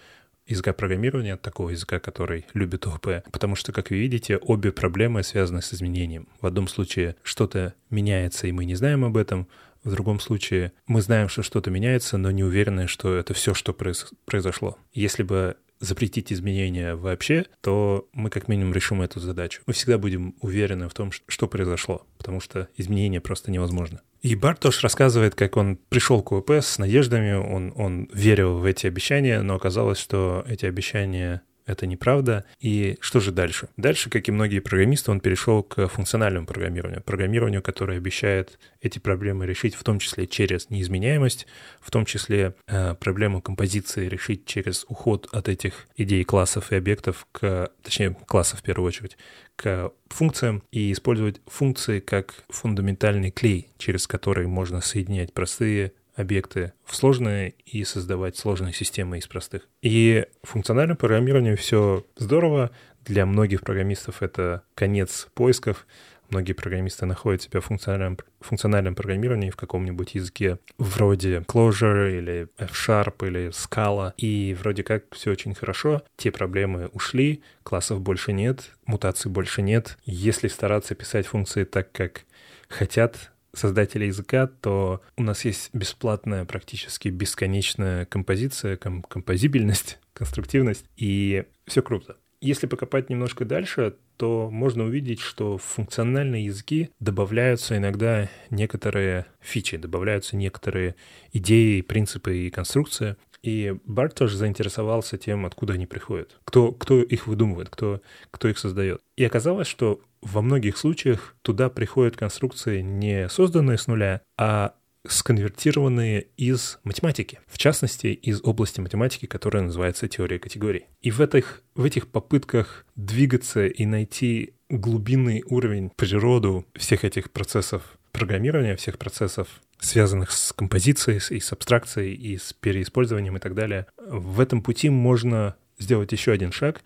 языка 0.47 0.73
программирования, 0.73 1.37
такого 1.37 1.69
языка, 1.69 1.99
который 1.99 2.45
любит 2.53 2.85
ОП, 2.87 3.23
потому 3.31 3.55
что, 3.55 3.71
как 3.71 3.89
вы 3.89 3.97
видите, 3.97 4.37
обе 4.37 4.71
проблемы 4.71 5.23
связаны 5.23 5.61
с 5.61 5.73
изменением. 5.73 6.27
В 6.41 6.45
одном 6.45 6.67
случае 6.67 7.15
что-то 7.23 7.73
меняется, 7.89 8.47
и 8.47 8.51
мы 8.51 8.65
не 8.65 8.75
знаем 8.75 9.05
об 9.05 9.17
этом, 9.17 9.47
в 9.83 9.91
другом 9.91 10.19
случае 10.19 10.73
мы 10.87 11.01
знаем, 11.01 11.29
что 11.29 11.43
что-то 11.43 11.71
меняется, 11.71 12.17
но 12.17 12.31
не 12.31 12.43
уверены, 12.43 12.87
что 12.87 13.15
это 13.15 13.33
все, 13.33 13.53
что 13.53 13.73
произ... 13.73 14.07
произошло. 14.25 14.77
Если 14.93 15.23
бы 15.23 15.57
запретить 15.79 16.31
изменения 16.31 16.95
вообще, 16.95 17.45
то 17.61 18.07
мы 18.13 18.29
как 18.29 18.47
минимум 18.47 18.73
решим 18.73 19.01
эту 19.01 19.19
задачу. 19.19 19.63
Мы 19.65 19.73
всегда 19.73 19.97
будем 19.97 20.35
уверены 20.39 20.87
в 20.87 20.93
том, 20.93 21.11
что 21.11 21.47
произошло, 21.47 22.05
потому 22.17 22.39
что 22.39 22.69
изменения 22.77 23.19
просто 23.19 23.51
невозможно. 23.51 24.01
И 24.21 24.35
Бартош 24.35 24.83
рассказывает, 24.83 25.33
как 25.33 25.57
он 25.57 25.77
пришел 25.89 26.21
к 26.21 26.31
ОП 26.31 26.51
с 26.51 26.77
надеждами, 26.77 27.33
он, 27.33 27.73
он 27.75 28.07
верил 28.13 28.59
в 28.59 28.65
эти 28.65 28.85
обещания, 28.85 29.41
но 29.41 29.55
оказалось, 29.55 29.97
что 29.97 30.45
эти 30.47 30.67
обещания 30.67 31.41
это 31.65 31.85
неправда. 31.85 32.45
И 32.59 32.97
что 33.01 33.19
же 33.19 33.31
дальше? 33.31 33.69
Дальше, 33.77 34.09
как 34.09 34.27
и 34.27 34.31
многие 34.31 34.59
программисты, 34.59 35.11
он 35.11 35.19
перешел 35.19 35.63
к 35.63 35.87
функциональному 35.87 36.45
программированию. 36.45 37.01
Программированию, 37.03 37.61
которое 37.61 37.97
обещает 37.97 38.59
эти 38.81 38.99
проблемы 38.99 39.45
решить 39.45 39.75
в 39.75 39.83
том 39.83 39.99
числе 39.99 40.27
через 40.27 40.69
неизменяемость, 40.69 41.47
в 41.79 41.91
том 41.91 42.05
числе 42.05 42.55
э, 42.67 42.95
проблему 42.95 43.41
композиции 43.41 44.07
решить 44.07 44.45
через 44.45 44.85
уход 44.87 45.27
от 45.31 45.49
этих 45.49 45.87
идей 45.95 46.23
классов 46.23 46.71
и 46.71 46.75
объектов 46.75 47.27
к, 47.31 47.71
точнее, 47.83 48.15
классов 48.27 48.59
в 48.59 48.63
первую 48.63 48.87
очередь, 48.87 49.17
к 49.55 49.91
функциям 50.09 50.63
и 50.71 50.91
использовать 50.91 51.41
функции 51.45 51.99
как 51.99 52.33
фундаментальный 52.49 53.31
клей, 53.31 53.69
через 53.77 54.07
который 54.07 54.47
можно 54.47 54.81
соединять 54.81 55.33
простые 55.33 55.93
объекты 56.21 56.73
в 56.85 56.95
сложные 56.95 57.55
и 57.65 57.83
создавать 57.83 58.37
сложные 58.37 58.73
системы 58.73 59.17
из 59.17 59.27
простых. 59.27 59.67
И 59.81 60.25
функциональное 60.43 60.95
программирование 60.95 61.55
все 61.55 62.05
здорово. 62.15 62.71
Для 63.05 63.25
многих 63.25 63.61
программистов 63.61 64.21
это 64.21 64.63
конец 64.75 65.27
поисков. 65.33 65.87
Многие 66.31 66.53
программисты 66.53 67.05
находят 67.05 67.41
себя 67.41 67.59
в 67.59 67.65
функциональном, 67.65 68.17
функциональном 68.39 68.95
программировании 68.95 69.49
в 69.49 69.57
каком-нибудь 69.57 70.15
языке 70.15 70.59
вроде 70.77 71.39
Clojure 71.39 72.17
или 72.17 72.47
F-Sharp 72.57 73.27
или 73.27 73.49
Scala, 73.49 74.13
и 74.15 74.55
вроде 74.57 74.83
как 74.83 75.13
все 75.13 75.31
очень 75.31 75.53
хорошо, 75.53 76.03
те 76.15 76.31
проблемы 76.31 76.87
ушли, 76.93 77.43
классов 77.63 77.99
больше 77.99 78.31
нет, 78.31 78.71
мутаций 78.85 79.29
больше 79.29 79.61
нет. 79.61 79.97
Если 80.05 80.47
стараться 80.47 80.95
писать 80.95 81.27
функции 81.27 81.65
так, 81.65 81.91
как 81.91 82.21
хотят 82.69 83.31
создателя 83.53 84.07
языка, 84.07 84.47
то 84.47 85.01
у 85.17 85.23
нас 85.23 85.45
есть 85.45 85.69
бесплатная, 85.73 86.45
практически 86.45 87.09
бесконечная 87.09 88.05
композиция, 88.05 88.77
ком 88.77 89.01
композибельность, 89.03 89.99
конструктивность, 90.13 90.85
и 90.97 91.45
все 91.65 91.81
круто. 91.81 92.17
Если 92.41 92.65
покопать 92.65 93.11
немножко 93.11 93.45
дальше, 93.45 93.95
то 94.17 94.49
можно 94.49 94.83
увидеть, 94.85 95.19
что 95.19 95.59
в 95.59 95.63
функциональные 95.63 96.45
языки 96.45 96.89
добавляются 96.99 97.77
иногда 97.77 98.29
некоторые 98.49 99.27
фичи, 99.41 99.77
добавляются 99.77 100.35
некоторые 100.35 100.95
идеи, 101.33 101.81
принципы 101.81 102.35
и 102.35 102.49
конструкции. 102.49 103.15
И 103.43 103.75
Барт 103.85 104.15
тоже 104.15 104.37
заинтересовался 104.37 105.17
тем, 105.17 105.45
откуда 105.45 105.73
они 105.73 105.85
приходят, 105.85 106.39
кто, 106.43 106.71
кто 106.71 107.01
их 107.01 107.27
выдумывает, 107.27 107.69
кто, 107.69 108.01
кто 108.31 108.47
их 108.47 108.57
создает. 108.57 109.01
И 109.17 109.23
оказалось, 109.23 109.67
что 109.67 110.01
во 110.21 110.41
многих 110.41 110.77
случаях 110.77 111.35
туда 111.41 111.69
приходят 111.69 112.15
конструкции 112.15 112.81
не 112.81 113.27
созданные 113.29 113.77
с 113.77 113.87
нуля, 113.87 114.21
а 114.37 114.75
сконвертированные 115.07 116.27
из 116.37 116.79
математики, 116.83 117.39
в 117.47 117.57
частности, 117.57 118.07
из 118.07 118.39
области 118.43 118.79
математики, 118.81 119.25
которая 119.25 119.63
называется 119.63 120.07
теория 120.07 120.37
категорий. 120.37 120.85
И 121.01 121.09
в 121.09 121.21
этих, 121.21 121.63
в 121.75 121.83
этих 121.83 122.07
попытках 122.07 122.85
двигаться 122.95 123.65
и 123.65 123.85
найти 123.85 124.53
глубинный 124.69 125.43
уровень, 125.47 125.89
природу 125.89 126.65
всех 126.75 127.03
этих 127.03 127.31
процессов 127.31 127.97
программирования, 128.11 128.75
всех 128.75 128.97
процессов, 128.97 129.47
связанных 129.79 130.31
с 130.31 130.53
композицией, 130.53 131.19
и 131.35 131.39
с 131.39 131.51
абстракцией, 131.51 132.13
и 132.13 132.37
с 132.37 132.53
переиспользованием 132.53 133.37
и 133.37 133.39
так 133.39 133.55
далее, 133.55 133.87
в 133.97 134.39
этом 134.39 134.61
пути 134.61 134.89
можно 134.89 135.55
сделать 135.79 136.11
еще 136.11 136.31
один 136.31 136.51
шаг 136.51 136.83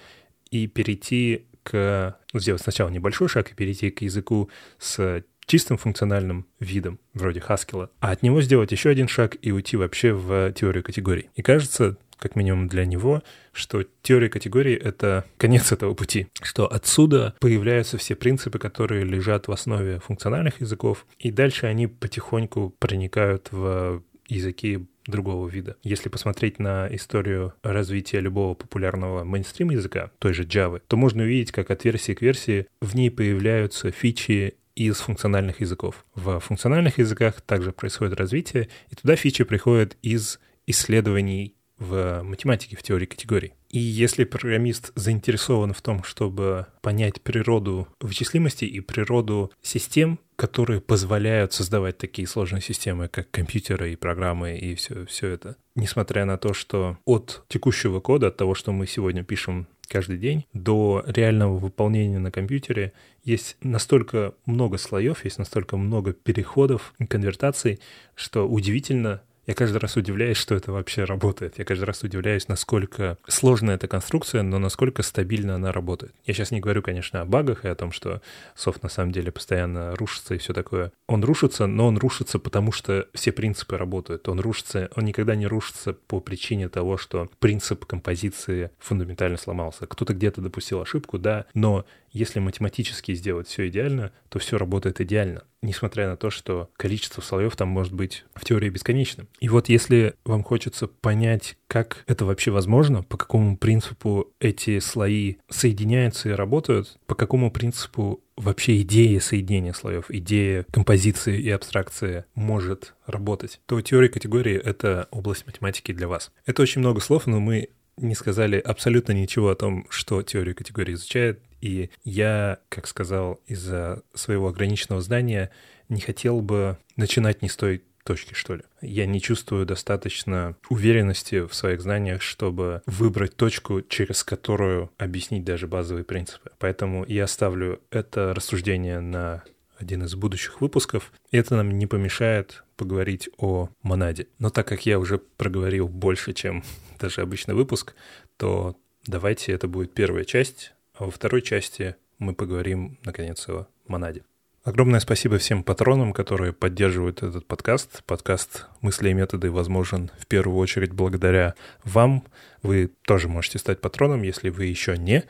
и 0.52 0.68
перейти 0.68 1.48
к... 1.66 2.18
Ну, 2.32 2.40
сделать 2.40 2.62
сначала 2.62 2.90
небольшой 2.90 3.28
шаг 3.28 3.52
и 3.52 3.56
перейти 3.56 3.90
к 3.90 4.02
языку 4.02 4.50
с 4.78 5.24
чистым 5.46 5.78
функциональным 5.78 6.48
видом, 6.60 7.00
вроде 7.14 7.40
Haskell, 7.40 7.90
а 8.00 8.12
от 8.12 8.24
него 8.24 8.42
сделать 8.42 8.72
еще 8.72 8.90
один 8.90 9.08
шаг 9.08 9.38
и 9.42 9.52
уйти 9.52 9.78
вообще 9.78 10.14
в 10.14 10.52
теорию 10.54 10.84
категорий. 10.84 11.30
И 11.36 11.42
кажется, 11.42 11.98
как 12.18 12.36
минимум 12.36 12.68
для 12.68 12.86
него, 12.86 13.24
что 13.52 13.84
теория 14.02 14.30
категорий— 14.30 14.74
это 14.76 15.26
конец 15.38 15.72
этого 15.72 15.94
пути, 15.94 16.28
что 16.42 16.72
отсюда 16.72 17.36
появляются 17.40 17.98
все 17.98 18.16
принципы, 18.16 18.58
которые 18.58 19.04
лежат 19.04 19.48
в 19.48 19.52
основе 19.52 20.00
функциональных 20.00 20.62
языков, 20.62 21.06
и 21.20 21.32
дальше 21.32 21.68
они 21.68 21.88
потихоньку 21.88 22.74
проникают 22.80 23.50
в 23.52 24.02
языки 24.28 24.88
другого 25.06 25.48
вида. 25.48 25.78
Если 25.84 26.10
посмотреть 26.10 26.60
на 26.60 26.88
историю 26.92 27.54
развития 27.64 28.20
любого 28.20 28.54
популярного 28.56 29.24
мейнстрим 29.24 29.70
языка, 29.70 30.12
той 30.20 30.34
же 30.34 30.44
Java, 30.44 30.82
то 30.88 30.98
можно 30.98 31.24
увидеть, 31.24 31.52
как 31.52 31.70
от 31.72 31.84
версии 31.86 32.14
к 32.14 32.22
версии 32.22 32.68
в 32.82 32.96
ней 32.96 33.12
появляются 33.12 33.92
фичи 33.92 34.56
из 34.76 34.98
функциональных 34.98 35.62
языков. 35.62 36.06
В 36.16 36.40
функциональных 36.40 36.98
языках 36.98 37.42
также 37.42 37.72
происходит 37.72 38.20
развитие, 38.20 38.70
и 38.90 38.96
туда 38.96 39.16
фичи 39.16 39.44
приходят 39.44 39.96
из 40.02 40.40
исследований 40.68 41.56
в 41.78 42.22
математике, 42.24 42.76
в 42.76 42.84
теории 42.84 43.06
категорий. 43.06 43.54
И 43.70 43.80
если 43.80 44.24
программист 44.24 44.92
заинтересован 44.96 45.74
в 45.74 45.82
том, 45.82 46.04
чтобы 46.04 46.68
понять 46.82 47.22
природу 47.22 47.88
вычислимости 48.00 48.64
и 48.66 48.80
природу 48.80 49.52
систем, 49.62 50.20
которые 50.36 50.82
позволяют 50.82 51.54
создавать 51.54 51.98
такие 51.98 52.28
сложные 52.28 52.62
системы, 52.62 53.08
как 53.08 53.30
компьютеры 53.32 53.94
и 53.94 53.96
программы 53.96 54.58
и 54.58 54.76
все, 54.76 55.06
все 55.06 55.30
это, 55.30 55.58
несмотря 55.76 56.26
на 56.26 56.38
то, 56.38 56.54
что 56.54 56.98
от 57.06 57.44
текущего 57.48 58.00
кода, 58.00 58.28
от 58.28 58.38
того, 58.38 58.56
что 58.56 58.72
мы 58.72 58.88
сегодня 58.88 59.24
пишем 59.24 59.68
каждый 59.88 60.18
день, 60.18 60.46
до 60.54 61.04
реального 61.06 61.58
выполнения 61.58 62.20
на 62.20 62.32
компьютере 62.32 62.94
есть 63.24 63.58
настолько 63.62 64.34
много 64.46 64.78
слоев, 64.78 65.24
есть 65.24 65.38
настолько 65.38 65.78
много 65.78 66.14
переходов, 66.14 66.94
конвертаций, 67.10 67.80
что 68.16 68.48
удивительно, 68.48 69.22
я 69.48 69.54
каждый 69.54 69.78
раз 69.78 69.96
удивляюсь, 69.96 70.38
что 70.38 70.56
это 70.56 70.72
вообще 70.72 71.04
работает. 71.04 71.58
Я 71.58 71.66
каждый 71.66 71.84
раз 71.84 72.04
удивляюсь, 72.04 72.48
насколько 72.48 73.18
сложная 73.28 73.76
эта 73.76 73.88
конструкция, 73.88 74.42
но 74.42 74.60
насколько 74.60 75.04
стабильно 75.04 75.56
она 75.56 75.72
работает. 75.72 76.14
Я 76.26 76.34
сейчас 76.34 76.52
не 76.52 76.60
говорю, 76.60 76.82
конечно, 76.82 77.22
о 77.22 77.26
багах 77.26 77.66
и 77.66 77.68
о 77.68 77.76
том, 77.76 77.92
что 77.92 78.22
софт 78.56 78.82
на 78.84 78.90
самом 78.90 79.12
деле 79.12 79.32
постоянно 79.32 79.96
рушится 79.96 80.36
и 80.36 80.38
все 80.38 80.54
такое. 80.54 80.92
Он 81.08 81.24
рушится, 81.24 81.68
но 81.68 81.88
он 81.88 81.98
рушится, 81.98 82.40
потому 82.40 82.72
что 82.72 83.08
все 83.14 83.32
принципы 83.32 83.78
работают. 83.78 84.28
Он 84.28 84.40
рушится, 84.40 84.90
он 84.96 85.06
никогда 85.06 85.36
не 85.36 85.48
рушится 85.48 85.94
по 85.94 86.20
причине 86.20 86.70
того, 86.70 86.98
что 86.98 87.30
принцип 87.40 87.86
композиции 87.86 88.72
фундаментально 88.80 89.38
сломался. 89.38 89.86
Кто-то 89.86 90.14
где-то 90.14 90.42
допустил 90.42 90.82
ошибку, 90.82 91.20
да, 91.20 91.46
но 91.54 91.86
если 92.16 92.40
математически 92.40 93.14
сделать 93.14 93.48
все 93.48 93.68
идеально, 93.68 94.14
то 94.30 94.40
все 94.40 94.58
работает 94.58 95.02
идеально, 95.02 95.44
несмотря 95.62 96.08
на 96.08 96.16
то, 96.16 96.30
что 96.30 96.70
количество 96.78 97.22
слоев 97.22 97.58
там 97.58 97.68
может 97.68 97.92
быть 97.92 98.24
в 98.36 98.46
теории 98.46 98.70
бесконечным. 98.70 99.28
И 99.42 99.50
вот 99.50 99.68
если 99.68 100.14
вам 100.24 100.42
хочется 100.42 100.88
понять, 100.88 101.58
как 101.68 102.06
это 102.08 102.24
вообще 102.24 102.52
возможно, 102.52 103.04
по 103.04 103.18
какому 103.18 103.58
принципу 103.58 104.32
эти 104.40 104.80
слои 104.80 105.36
соединяются 105.50 106.30
и 106.30 106.32
работают, 106.32 106.98
по 107.06 107.16
какому 107.16 107.52
принципу 107.52 108.24
вообще 108.38 108.82
идея 108.82 109.20
соединения 109.20 109.74
слоев, 109.74 110.06
идея 110.10 110.66
композиции 110.72 111.38
и 111.38 111.50
абстракции 111.50 112.24
может 112.34 112.94
работать, 113.06 113.60
то 113.66 113.82
теория 113.82 114.08
категории— 114.08 114.56
это 114.64 115.10
область 115.12 115.46
математики 115.46 115.92
для 115.92 116.08
вас. 116.08 116.32
Это 116.46 116.62
очень 116.62 116.80
много 116.80 117.02
слов, 117.02 117.28
но 117.28 117.42
мы 117.42 117.72
не 117.98 118.16
сказали 118.16 118.58
абсолютно 118.58 119.14
ничего 119.14 119.50
о 119.50 119.56
том, 119.56 119.86
что 119.90 120.22
теория 120.22 120.54
категории 120.54 120.94
изучает, 120.94 121.42
и 121.66 121.90
я, 122.04 122.60
как 122.70 122.86
сказал, 122.86 123.42
из-за 123.48 124.04
своего 124.14 124.50
ограниченного 124.50 125.02
знания 125.02 125.50
не 125.90 126.00
хотел 126.00 126.42
бы 126.42 126.78
начинать 126.96 127.42
не 127.42 127.50
с 127.50 127.56
той 127.56 127.82
точки, 128.04 128.36
что 128.36 128.54
ли. 128.54 128.62
Я 128.82 129.08
не 129.08 129.20
чувствую 129.20 129.66
достаточно 129.66 130.56
уверенности 130.70 131.48
в 131.48 131.56
своих 131.56 131.82
знаниях, 131.82 132.22
чтобы 132.22 132.84
выбрать 132.86 133.36
точку, 133.36 133.82
через 133.82 134.24
которую 134.24 134.92
объяснить 135.00 135.44
даже 135.44 135.66
базовые 135.66 136.04
принципы. 136.04 136.52
Поэтому 136.60 137.04
я 137.08 137.24
оставлю 137.24 137.82
это 137.90 138.36
рассуждение 138.36 139.00
на 139.00 139.44
один 139.80 140.04
из 140.04 140.14
будущих 140.14 140.62
выпусков. 140.62 141.12
И 141.32 141.38
это 141.38 141.56
нам 141.56 141.72
не 141.72 141.88
помешает 141.88 142.64
поговорить 142.78 143.28
о 143.38 143.70
монаде. 143.82 144.28
Но 144.38 144.52
так 144.52 144.68
как 144.68 144.86
я 144.86 145.00
уже 145.00 145.18
проговорил 145.18 145.88
больше, 145.88 146.34
чем 146.34 146.64
даже 147.00 147.22
обычный 147.22 147.56
выпуск, 147.56 147.96
то 148.38 148.78
давайте 149.08 149.52
это 149.52 149.68
будет 149.68 149.96
первая 149.96 150.26
часть 150.26 150.75
во 151.00 151.12
второй 151.12 151.42
части 151.42 151.96
мы 152.20 152.34
поговорим, 152.34 152.98
наконец, 153.04 153.48
о 153.50 153.68
монаде. 153.88 154.24
Огромное 154.64 155.00
спасибо 155.00 155.38
всем 155.38 155.64
патронам, 155.64 156.12
которые 156.12 156.52
поддерживают 156.52 157.22
этот 157.22 157.46
подкаст. 157.46 158.04
Подкаст 158.06 158.66
«Мысли 158.82 159.10
и 159.10 159.14
методы» 159.14 159.52
возможен 159.52 160.10
в 160.18 160.26
первую 160.26 160.58
очередь 160.58 160.92
благодаря 160.92 161.54
вам. 161.84 162.24
Вы 162.64 162.92
тоже 163.06 163.28
можете 163.28 163.60
стать 163.60 163.80
патроном, 163.80 164.24
если 164.24 164.50
вы 164.50 164.66
еще 164.66 164.98
не. 164.98 165.24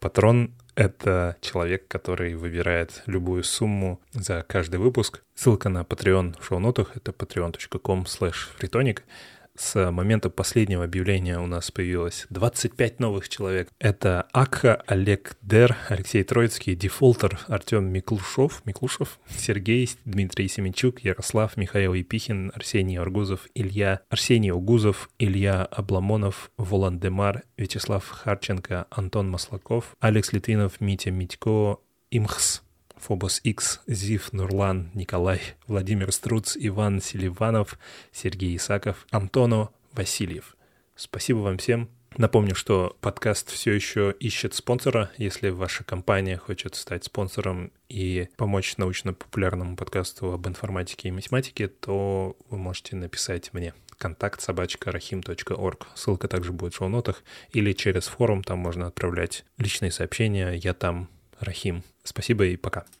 Патрон— 0.00 0.52
это 0.74 1.36
человек, 1.40 1.88
который 1.88 2.34
выбирает 2.34 3.02
любую 3.06 3.42
сумму 3.42 4.00
за 4.12 4.44
каждый 4.46 4.80
выпуск. 4.80 5.22
Ссылка 5.34 5.70
на 5.70 5.80
Patreon 5.80 6.36
в 6.38 6.44
шоу-нотах— 6.44 6.92
это 6.94 7.12
patreon.com 7.12 8.02
slash. 8.02 8.48
С 9.56 9.90
момента 9.92 10.30
последнего 10.30 10.82
объявления 10.82 11.38
у 11.38 11.46
нас 11.46 11.70
появилось 11.70 12.26
25 12.30 12.98
новых 12.98 13.28
человек. 13.28 13.68
Это 13.78 14.26
Акха, 14.32 14.82
Олег 14.86 15.36
Дер, 15.42 15.76
Алексей 15.88 16.24
Троицкий, 16.24 16.74
Дефолтер, 16.74 17.38
Артем 17.46 17.84
Миклушов, 17.84 18.66
Миклушев, 18.66 19.20
Сергей, 19.28 19.88
Дмитрий 20.04 20.48
Семенчук, 20.48 21.00
Ярослав, 21.00 21.56
Михаил 21.56 21.94
Епихин, 21.94 22.50
Арсений 22.52 22.98
Аргузов, 22.98 23.46
Илья, 23.54 24.00
Арсений 24.08 24.50
Угузов, 24.50 25.08
Илья 25.20 25.64
Обламонов, 25.66 26.50
Волан-Демар, 26.56 27.44
Вячеслав 27.56 28.08
Харченко, 28.08 28.88
Антон 28.90 29.30
Маслаков, 29.30 29.94
Алекс 30.00 30.32
Литвинов, 30.32 30.80
Митя 30.80 31.12
Митько, 31.12 31.78
Имхс, 32.10 32.63
Фобос 33.04 33.42
X, 33.44 33.82
Зив 33.86 34.32
Нурлан, 34.32 34.90
Николай, 34.94 35.38
Владимир 35.66 36.10
Струц, 36.10 36.56
Иван 36.58 37.02
Селиванов, 37.02 37.78
Сергей 38.12 38.56
Исаков, 38.56 39.06
Антоно 39.10 39.68
Васильев. 39.92 40.56
Спасибо 40.96 41.40
вам 41.40 41.58
всем. 41.58 41.90
Напомню, 42.16 42.54
что 42.54 42.96
подкаст 43.02 43.50
все 43.50 43.72
еще 43.72 44.14
ищет 44.20 44.54
спонсора. 44.54 45.10
Если 45.18 45.50
ваша 45.50 45.84
компания 45.84 46.38
хочет 46.38 46.76
стать 46.76 47.04
спонсором 47.04 47.72
и 47.90 48.28
помочь 48.38 48.78
научно-популярному 48.78 49.76
подкасту 49.76 50.32
об 50.32 50.48
информатике 50.48 51.08
и 51.08 51.12
математике, 51.12 51.68
то 51.68 52.38
вы 52.48 52.56
можете 52.56 52.96
написать 52.96 53.52
мне 53.52 53.74
контакт 53.98 54.40
собачка 54.40 54.88
rahim.org. 54.88 55.88
Ссылка 55.94 56.26
также 56.26 56.52
будет 56.52 56.72
в 56.72 56.78
шоу-нотах. 56.78 57.22
Или 57.52 57.72
через 57.72 58.06
форум, 58.06 58.42
там 58.42 58.60
можно 58.60 58.86
отправлять 58.86 59.44
личные 59.58 59.90
сообщения. 59.90 60.52
Я 60.52 60.72
там 60.72 61.10
Рахим. 61.40 61.82
Спасибо 62.02 62.46
и 62.46 62.56
пока. 62.56 62.84